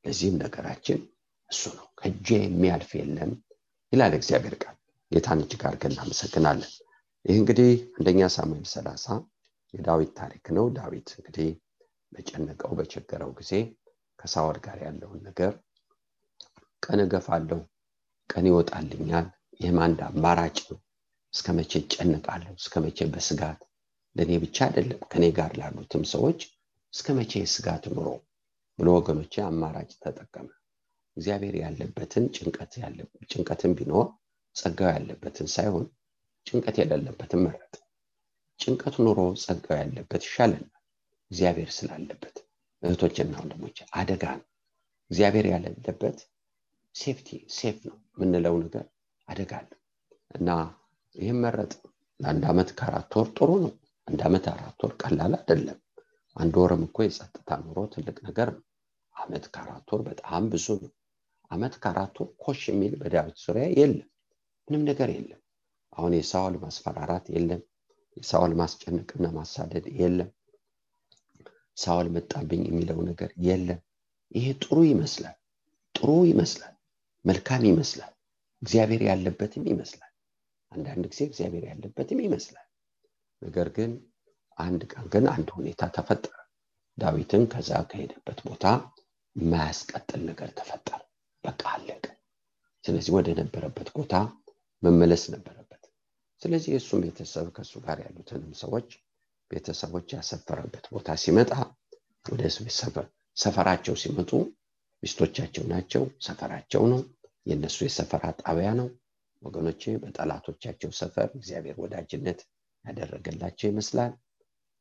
ለዚህም 0.05 0.37
ነገራችን 0.43 0.99
እሱ 1.51 1.63
ነው። 1.79 1.87
ከእጄ 2.01 2.29
የሚያልፍ 2.41 2.91
የለም 2.99 3.33
ይላል 3.93 4.15
እግዚአብሔር 4.19 4.57
ቃል። 4.63 4.77
ጌታን 5.13 5.43
እጅግ 5.45 5.63
አድርገን 5.69 5.95
እናመሰግናለን። 5.95 6.73
ይህ 7.25 7.37
እንግዲህ 7.41 7.71
አንደኛ 7.97 8.29
ሳሙኤል 8.35 8.67
ሰላሳ 8.73 9.05
የዳዊት 9.77 10.11
ታሪክ 10.19 10.47
ነው። 10.57 10.67
ዳዊት 10.77 11.09
እንግዲህ 11.17 11.49
በጨነቀው 12.13 12.73
በቸገረው 12.79 13.31
ጊዜ 13.39 13.53
ከሳወል 14.19 14.59
ጋር 14.67 14.79
ያለውን 14.85 15.21
ነገር 15.29 15.53
ቀን 16.83 17.01
እገፋለሁ 17.05 17.59
ቀን 18.31 18.47
ይወጣልኛል 18.51 19.27
ይህም 19.61 19.79
አንድ 19.85 19.99
አማራጭ 20.09 20.59
ነው። 20.69 20.79
እስከ 21.33 21.47
መቼ 21.57 21.73
እጨነቃለሁ? 21.83 22.53
እስከ 22.61 22.75
መቼ 22.85 22.99
በስጋት? 23.13 23.61
ለእኔ 24.17 24.33
ብቻ 24.45 24.57
አይደለም 24.67 25.01
ከኔ 25.13 25.25
ጋር 25.39 25.51
ላሉትም 25.61 26.05
ሰዎች 26.13 26.41
እስከ 26.93 27.07
መቼ 27.19 27.33
የስጋት 27.43 27.85
ኑሮ? 27.95 28.09
ብሎ 28.79 28.89
ወገኖቼ 28.99 29.35
አማራጭ 29.47 29.91
ተጠቀመ። 30.03 30.49
እግዚአብሔር 31.17 31.55
ያለበትን 31.63 32.25
ጭንቀትን 33.31 33.73
ቢኖር 33.79 34.07
ጸጋው 34.57 34.91
ያለበትን 34.93 35.49
ሳይሆን 35.55 35.87
ጭንቀት 36.47 36.77
የሌለበትን 36.81 37.43
መረጥ 37.45 37.75
ጭንቀት 38.61 38.95
ኑሮ 39.05 39.21
ጸጋው 39.43 39.77
ያለበት 39.81 40.23
ይሻለናል። 40.27 40.73
እግዚአብሔር 41.31 41.71
ስላለበት 41.77 42.37
እህቶችና 42.83 43.35
ወንድሞች 43.41 43.79
አደጋ 44.01 44.25
ነው። 44.39 44.47
እግዚአብሔር 45.11 45.47
ያለበት 45.53 46.19
ሴፍቲ 46.95 47.29
ሴፍ 47.57 47.79
ነው 47.89 47.97
የምንለው 48.15 48.55
ነገር 48.63 48.85
አደጋ 49.29 49.53
አለው 49.61 49.79
እና 50.31 50.49
ይህም 51.15 51.41
መረጥ። 51.45 51.73
ለአንድ 52.21 52.45
ዓመት 52.51 52.71
ከአራት 52.79 53.13
ወር 53.19 53.29
ጥሩ 53.37 53.51
ነው። 53.65 53.73
አንድ 54.09 54.21
ዓመት 54.27 54.45
አራት 54.53 54.79
ወር 54.85 54.93
ቀላል 55.03 55.33
አይደለም። 55.39 55.79
አንድ 56.37 56.55
ወርም 56.63 56.83
እኮ 56.87 56.99
የጸጥታ 57.05 57.51
ኑሮ 57.65 57.79
ትልቅ 57.95 58.17
ነገር 58.29 58.49
ነው። 58.57 58.63
አመት 59.17 59.45
ከአራት 59.55 59.89
ወር 59.93 60.03
በጣም 60.09 60.45
ብዙ 60.53 60.67
ነው። 60.83 60.93
አመት 61.51 61.75
ከአራት 61.83 62.17
ወር 62.21 62.29
ኮሽ 62.45 62.61
የሚል 62.71 62.95
በዳዊት 63.01 63.37
ዙሪያ 63.45 63.67
የለም። 63.79 64.09
ምንም 64.69 64.83
ነገር 64.91 65.11
የለም። 65.17 65.41
አሁን 65.93 66.15
የሳውል 66.17 66.55
ማስፈራራት 66.63 67.27
የለም 67.35 67.63
የሳውል 68.17 68.53
ማስጨነቅና 68.61 69.27
ማሳደድ 69.37 69.87
የለም። 69.99 70.31
ሳውል 71.77 72.09
መጣብኝ 72.15 72.63
የሚለው 72.69 72.99
ነገር 73.09 73.31
የለም። 73.47 73.81
ይሄ 74.33 74.47
ጥሩ 74.63 74.77
ይመስላል 74.91 75.37
ጥሩ 75.95 76.11
ይመስላል 76.31 76.75
መልካም 77.25 77.63
ይመስላል። 77.69 78.13
እግዚአብሔር 78.63 79.03
ያለበትም 79.09 79.65
ይመስላል። 79.71 80.13
አንዳንድ 80.73 81.05
ጊዜ 81.13 81.21
እግዚአብሔር 81.29 81.65
ያለበትም 81.71 82.21
ይመስላል። 82.27 82.67
ነገር 83.43 83.69
ግን 83.77 83.91
አንድ 84.59 84.83
ቀን 84.93 85.07
ግን 85.13 85.25
አንድ 85.35 85.49
ሁኔታ 85.57 85.83
ተፈጠረ። 85.97 86.35
ዳዊትን 86.99 87.43
ከዛ 87.53 87.71
ከሄደበት 87.91 88.39
ቦታ 88.47 88.65
የማያስቀጥል 89.37 90.21
ነገር 90.29 90.51
ተፈጠረ። 90.59 91.01
በቃ 91.45 91.63
አለቀ። 91.75 92.05
ስለዚህ 92.85 93.13
ወደ 93.17 93.29
ነበረበት 93.41 93.89
ቦታ 93.97 94.15
መመለስ 94.83 95.23
ነበረበት 95.35 95.66
ስለዚህ 96.43 96.71
የእሱም 96.73 97.03
ቤተሰብ 97.05 97.47
ከእሱ 97.57 97.75
ጋር 97.85 97.99
ያሉትንም 98.05 98.53
ሰዎች 98.63 98.89
ቤተሰቦች 99.51 100.09
ያሰፈረበት 100.17 100.85
ቦታ 100.95 101.09
ሲመጣ 101.23 101.51
ወደ 102.27 102.43
ሰፈራቸው 103.37 103.95
ሲመጡ 104.03 104.31
ሚስቶቻቸው 105.03 105.65
ናቸው 105.73 106.05
ሰፈራቸው 106.27 106.83
ነው። 106.93 107.01
የእነሱ 107.47 107.79
የሰፈራ 107.85 108.25
ጣቢያ 108.41 108.69
ነው። 108.81 108.89
ወገኖቼ 109.43 109.83
በጠላቶቻቸው 110.03 110.91
ሰፈር 111.01 111.29
እግዚአብሔር 111.39 111.77
ወዳጅነት 111.83 112.39
ያደረገላቸው 112.85 113.67
ይመስላል። 113.71 114.13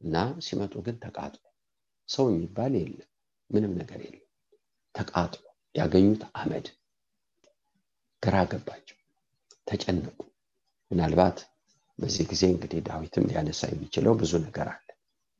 እና 0.01 0.15
ሲመጡ 0.45 0.73
ግን 0.85 0.95
ተቃጥሎ 1.03 1.43
ሰው 2.09 2.25
የሚባል 2.31 2.73
የለም 2.79 3.09
ምንም 3.49 3.73
ነገር 3.81 3.99
የለም። 4.05 4.23
ተቃጥሎ 4.95 5.43
ያገኙት 5.75 6.23
አመድ 6.35 6.67
ግራ 8.23 8.35
ገባቸው 8.51 8.97
ተጨነቁ 9.67 10.17
ምናልባት 10.91 11.37
በዚህ 11.99 12.25
ጊዜ 12.31 12.43
እንግዲህ 12.51 12.79
ዳዊትም 12.87 13.27
ሊያነሳ 13.29 13.61
የሚችለው 13.69 14.13
ብዙ 14.21 14.33
ነገር 14.45 14.67
አለ 14.73 14.87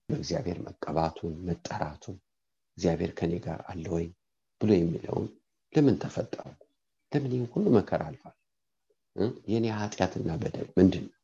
በእግዚአብሔር 0.09 0.57
መቀባቱን 0.67 1.33
መጠራቱን 1.47 2.17
እግዚአብሔር 2.77 3.11
ከኔ 3.17 3.33
ጋር 3.45 3.59
አለ 3.71 3.85
ወይ 3.95 4.05
ብሎ 4.61 4.69
የሚለውን 4.75 5.27
ለምን 5.73 5.95
ተፈጠሩ? 6.01 6.45
ለምን 7.11 7.31
ይህን 7.33 7.47
ሁሉ 7.53 7.65
መከራ 7.75 8.01
አልፏል? 8.09 8.35
የኔ 9.51 9.65
ኃጢአትና 9.79 10.29
በደል 10.41 10.67
ምንድን 10.77 11.05
ነው 11.05 11.19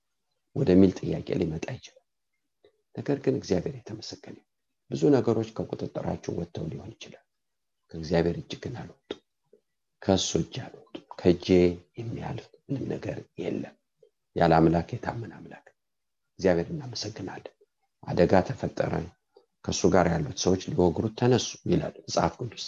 ወደሚል 0.56 0.92
ጥያቄ 1.00 1.28
ሊመጣ 1.42 1.66
ይችላል። 1.78 2.06
ነገር 2.96 3.18
ግን 3.26 3.36
እግዚአብሔር 3.40 3.76
የተመሰገነ 3.78 4.38
ብዙ 4.92 5.02
ነገሮች 5.16 5.50
ከቁጥጥራችሁ 5.58 6.32
ወጥተው 6.40 6.66
ሊሆን 6.72 6.92
ይችላል። 6.96 7.26
ከእግዚአብሔር 7.92 8.38
እጅ 8.42 8.54
ግን 8.64 8.74
አልወጡ፣ 8.82 9.12
ከእሱ 10.02 10.32
እጅ 10.44 10.56
አልወጡ። 10.66 10.88
ከእጄ 11.14 11.48
የሚያልፍ 12.00 12.50
ምንም 12.66 12.86
ነገር 12.94 13.18
የለም። 13.44 13.76
ያለ 14.36 14.52
አምላክ 14.60 14.90
የታመን 14.94 15.32
አምላክ 15.38 15.66
እግዚአብሔር 16.40 16.68
እናመሰግናለን። 16.74 17.56
አደጋ 18.04 18.34
ተፈጠረ፣ 18.48 18.94
ከእሱ 19.66 19.82
ጋር 19.94 20.06
ያሉት 20.12 20.38
ሰዎች 20.44 20.62
ሊወግሩት 20.70 21.14
ተነሱ 21.20 21.50
ይላል 21.72 21.96
መጽሐፍ 22.02 22.34
ቅዱስ። 22.40 22.66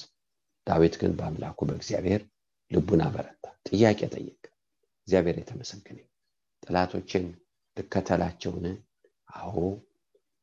ዳዊት 0.67 0.95
ግን 1.01 1.13
በአምላኩ 1.17 1.59
በእግዚአብሔር 1.69 2.21
ልቡን 2.71 3.01
አበረታ፣ 3.05 3.45
ጥያቄ 3.69 3.99
ጠየቀ። 4.13 4.43
እግዚአብሔር 5.07 5.37
የተመሰገነ 5.39 5.99
ጠላቶችን 6.63 7.25
ልከተላቸውን? 7.77 8.65
አዎ 9.37 9.55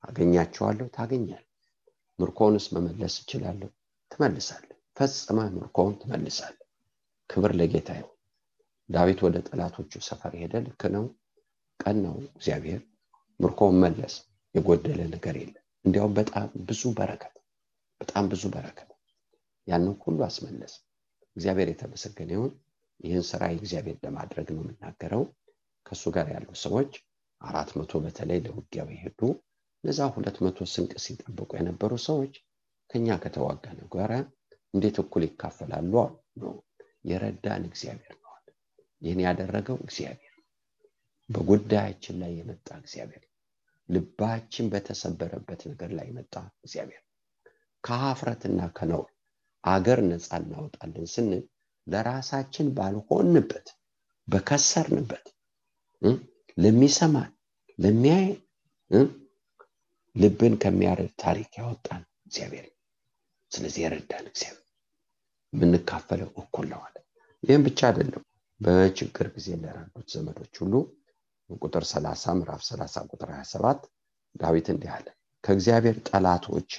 አገኛቸዋለሁ፣ 0.04 0.86
ታገኛል። 0.96 1.44
ምርኮውንስ 2.18 2.66
መመለስ 2.74 3.14
እችላለሁ? 3.22 3.70
ትመልሳለህ። 4.10 4.66
ፈጽመ 4.96 5.38
ምርኮውን 5.54 5.94
ትመልሳለህ። 6.00 6.66
ክብር 7.30 7.52
ለጌታ 7.58 7.90
ይሁን። 7.98 8.09
ዳዊት 8.90 9.20
ወደ 9.24 9.36
ጠላቶቹ 9.48 9.92
ሰፈር 10.06 10.32
ሄደ። 10.40 10.54
ልክ 10.66 10.82
ነው፣ 10.94 11.04
ቀን 11.80 11.96
ነው። 12.04 12.14
እግዚአብሔር 12.30 12.80
ምርኮውን 13.40 13.76
መለስ። 13.82 14.14
የጎደለ 14.54 15.00
ነገር 15.12 15.34
የለም። 15.40 15.56
እንዲያውም 15.84 16.14
በጣም 16.16 16.46
ብዙ 16.68 16.82
በረከት፣ 16.96 17.34
በጣም 18.00 18.24
ብዙ 18.32 18.42
በረከት 18.54 18.90
ያንን 19.66 19.94
ሁሉ 20.02 20.18
አስመለስ። 20.26 20.72
እግዚአብሔር 21.36 21.68
የተመሰገነ 21.70 22.30
ይሁን። 22.36 22.52
ይህን 23.00 23.24
ስራ 23.28 23.42
የእግዚአብሔር 23.50 23.96
ለማድረግ 24.04 24.48
ነው 24.54 24.62
የምናገረው። 24.62 25.22
ከእሱ 25.86 26.04
ጋር 26.16 26.26
ያሉ 26.32 26.48
ሰዎች 26.62 26.90
አራት 27.40 27.70
መቶ 27.78 27.92
በተለይ 28.04 28.38
ለውጊያው 28.46 28.88
የሄዱ 28.92 29.20
እነዛ 29.84 30.08
ሁለት 30.14 30.36
መቶ 30.44 30.58
ስንቅ 30.72 30.92
ሲጠብቁ 31.04 31.50
የነበሩ 31.58 31.92
ሰዎች 32.06 32.34
ከኛ 32.90 33.16
ከተዋጋን 33.22 33.78
ጋር 33.94 34.12
እንዴት 34.74 34.96
እኩል 35.02 35.22
ይካፈላሉ? 35.26 35.92
ነው 36.40 36.52
የረዳን 37.04 37.62
እግዚአብሔር 37.70 38.14
ነው። 38.14 38.19
ይህን 39.02 39.20
ያደረገው 39.26 39.76
እግዚአብሔር 39.84 40.34
በጉዳያችን 41.30 42.16
ላይ 42.22 42.32
የመጣ 42.38 42.68
እግዚአብሔር 42.82 43.24
ልባችን 43.88 44.66
በተሰበረበት 44.72 45.60
ነገር 45.70 45.90
ላይ 45.98 46.06
የመጣ 46.10 46.34
እግዚአብሔር። 46.64 47.02
ከሀፍረትና 47.84 48.60
ከነውር 48.76 49.08
አገር 49.64 50.00
ነፃ 50.08 50.30
እናወጣለን 50.40 51.06
ስንል 51.12 51.42
ለራሳችን 51.86 52.66
ባልሆንበት 52.76 53.68
በከሰርንበት 54.28 55.26
ለሚሰማን 56.56 57.30
ለሚያየን 57.78 59.08
ልብን 60.16 60.54
ከሚያረድ 60.62 61.12
ታሪክ 61.22 61.50
ያወጣን 61.60 62.02
እግዚአብሔር። 62.26 62.66
ስለዚህ 63.52 63.80
የረዳን 63.84 64.26
እግዚአብሔር 64.30 64.64
የምንካፈለው 65.52 66.30
እኩል 66.42 66.66
ነው 66.72 66.80
ይህም 67.42 67.62
ብቻ 67.66 67.80
አይደለም 67.88 68.24
በችግር 68.60 69.26
ጊዜ 69.34 69.48
ለረዱት 69.62 70.08
ዘመዶች 70.14 70.54
ሁሉ 70.62 70.74
ቁጥር 71.60 71.84
30 71.90 72.34
ምዕራፍ 72.38 72.62
30 72.66 73.04
ቁጥር 73.12 73.30
27 73.34 73.86
ዳዊት 74.34 74.66
እንዲህ 74.72 74.90
አለ 74.96 75.06
ከእግዚአብሔር 75.44 75.96
ጠላቶች 76.08 76.70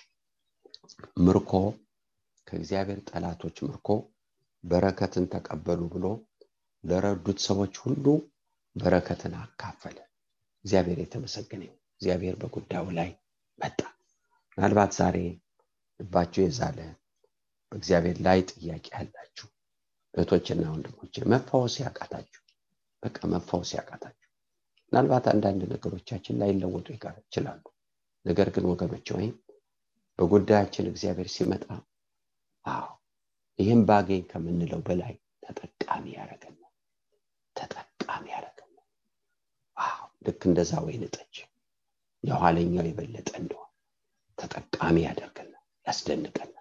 ምርኮ 1.19 1.51
ከእግዚአብሔር 2.47 2.99
ጠላቶች 3.09 3.57
ምርኮ 3.65 3.89
በረከትን 4.63 5.25
ተቀበሉ 5.33 5.81
ብሎ 5.93 6.05
ለረዱት 6.83 7.39
ሰዎች 7.47 7.73
ሁሉ 7.83 8.05
በረከትን 8.75 9.33
አካፈለ። 9.41 9.97
እግዚአብሔር 10.65 10.99
የተመሰገነ 11.01 11.63
እግዚአብሔር 11.93 12.35
በጉዳዩ 12.41 12.85
ላይ 12.99 13.09
መጣ። 13.59 13.79
ምናልባት 14.57 14.91
ዛሬ 14.99 15.17
ልባችሁ 15.99 16.41
የዛለ 16.43 16.79
በእግዚአብሔር 17.71 18.17
ላይ 18.23 18.39
ጥያቄ 18.51 18.85
ያላችሁ 18.95 19.47
እህቶችና 20.13 20.63
ወንድሞች 20.73 21.15
መፋወስ 21.31 21.75
ያቃታችሁ 21.83 22.41
በቃ 23.03 23.19
መፋወስ 23.33 23.69
ያቃታችሁ። 23.77 24.17
ምናልባት 24.91 25.25
አንዳንድ 25.31 25.61
ነገሮቻችን 25.71 26.39
ላይ 26.41 26.51
ለወጡ 26.57 26.87
ይችላሉ። 26.95 27.63
ነገር 28.25 28.47
ግን 28.55 28.65
ወገኖች 28.71 29.07
ወይም 29.15 29.35
በጉዳያችን 30.19 30.89
እግዚአብሔር 30.91 31.29
ሲመጣ 31.35 31.65
አዎ 32.65 32.87
ይህም 33.59 33.81
ባገኝ 33.87 34.21
ከምንለው 34.31 34.81
በላይ 34.87 35.13
ተጠቃሚ 35.45 36.05
ያደረገን 36.17 36.55
ነው። 36.61 36.69
ተጠቃሚ 37.55 38.25
ያደረገን 38.33 38.71
ነው። 38.75 38.83
አዎ 39.77 39.97
ልክ 40.27 40.41
እንደዛ 40.49 40.73
ወይን 40.85 41.03
ጠጅ 41.15 41.35
የኋለኛው 42.23 42.85
የበለጠ 42.87 43.29
እንደሆነ 43.41 43.69
ተጠቃሚ 44.37 44.97
ያደርገናል 45.07 45.57
ያስደንቀናል። 45.85 46.57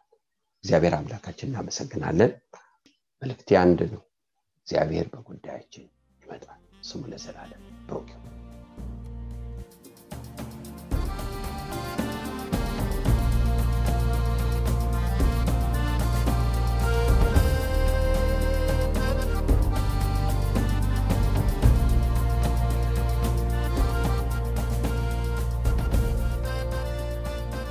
እግዚአብሔር 0.65 0.95
አምላካችን 0.97 1.51
እናመሰግናለን 1.51 2.33
መልእክቴ 3.23 3.51
አንድ 3.63 3.81
ነው። 3.93 4.03
እግዚአብሔር 4.61 5.07
በጉዳያችን 5.13 5.85
ይመጣል 6.23 6.61
ስሙ 6.89 7.03
ለዘላለም 7.13 7.63
ብሩክ 7.89 8.09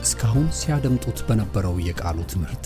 እስካሁን 0.03 0.47
ሲያደምጡት 0.57 1.19
በነበረው 1.27 1.75
የቃሉ 1.85 2.19
ትምህርት 2.31 2.65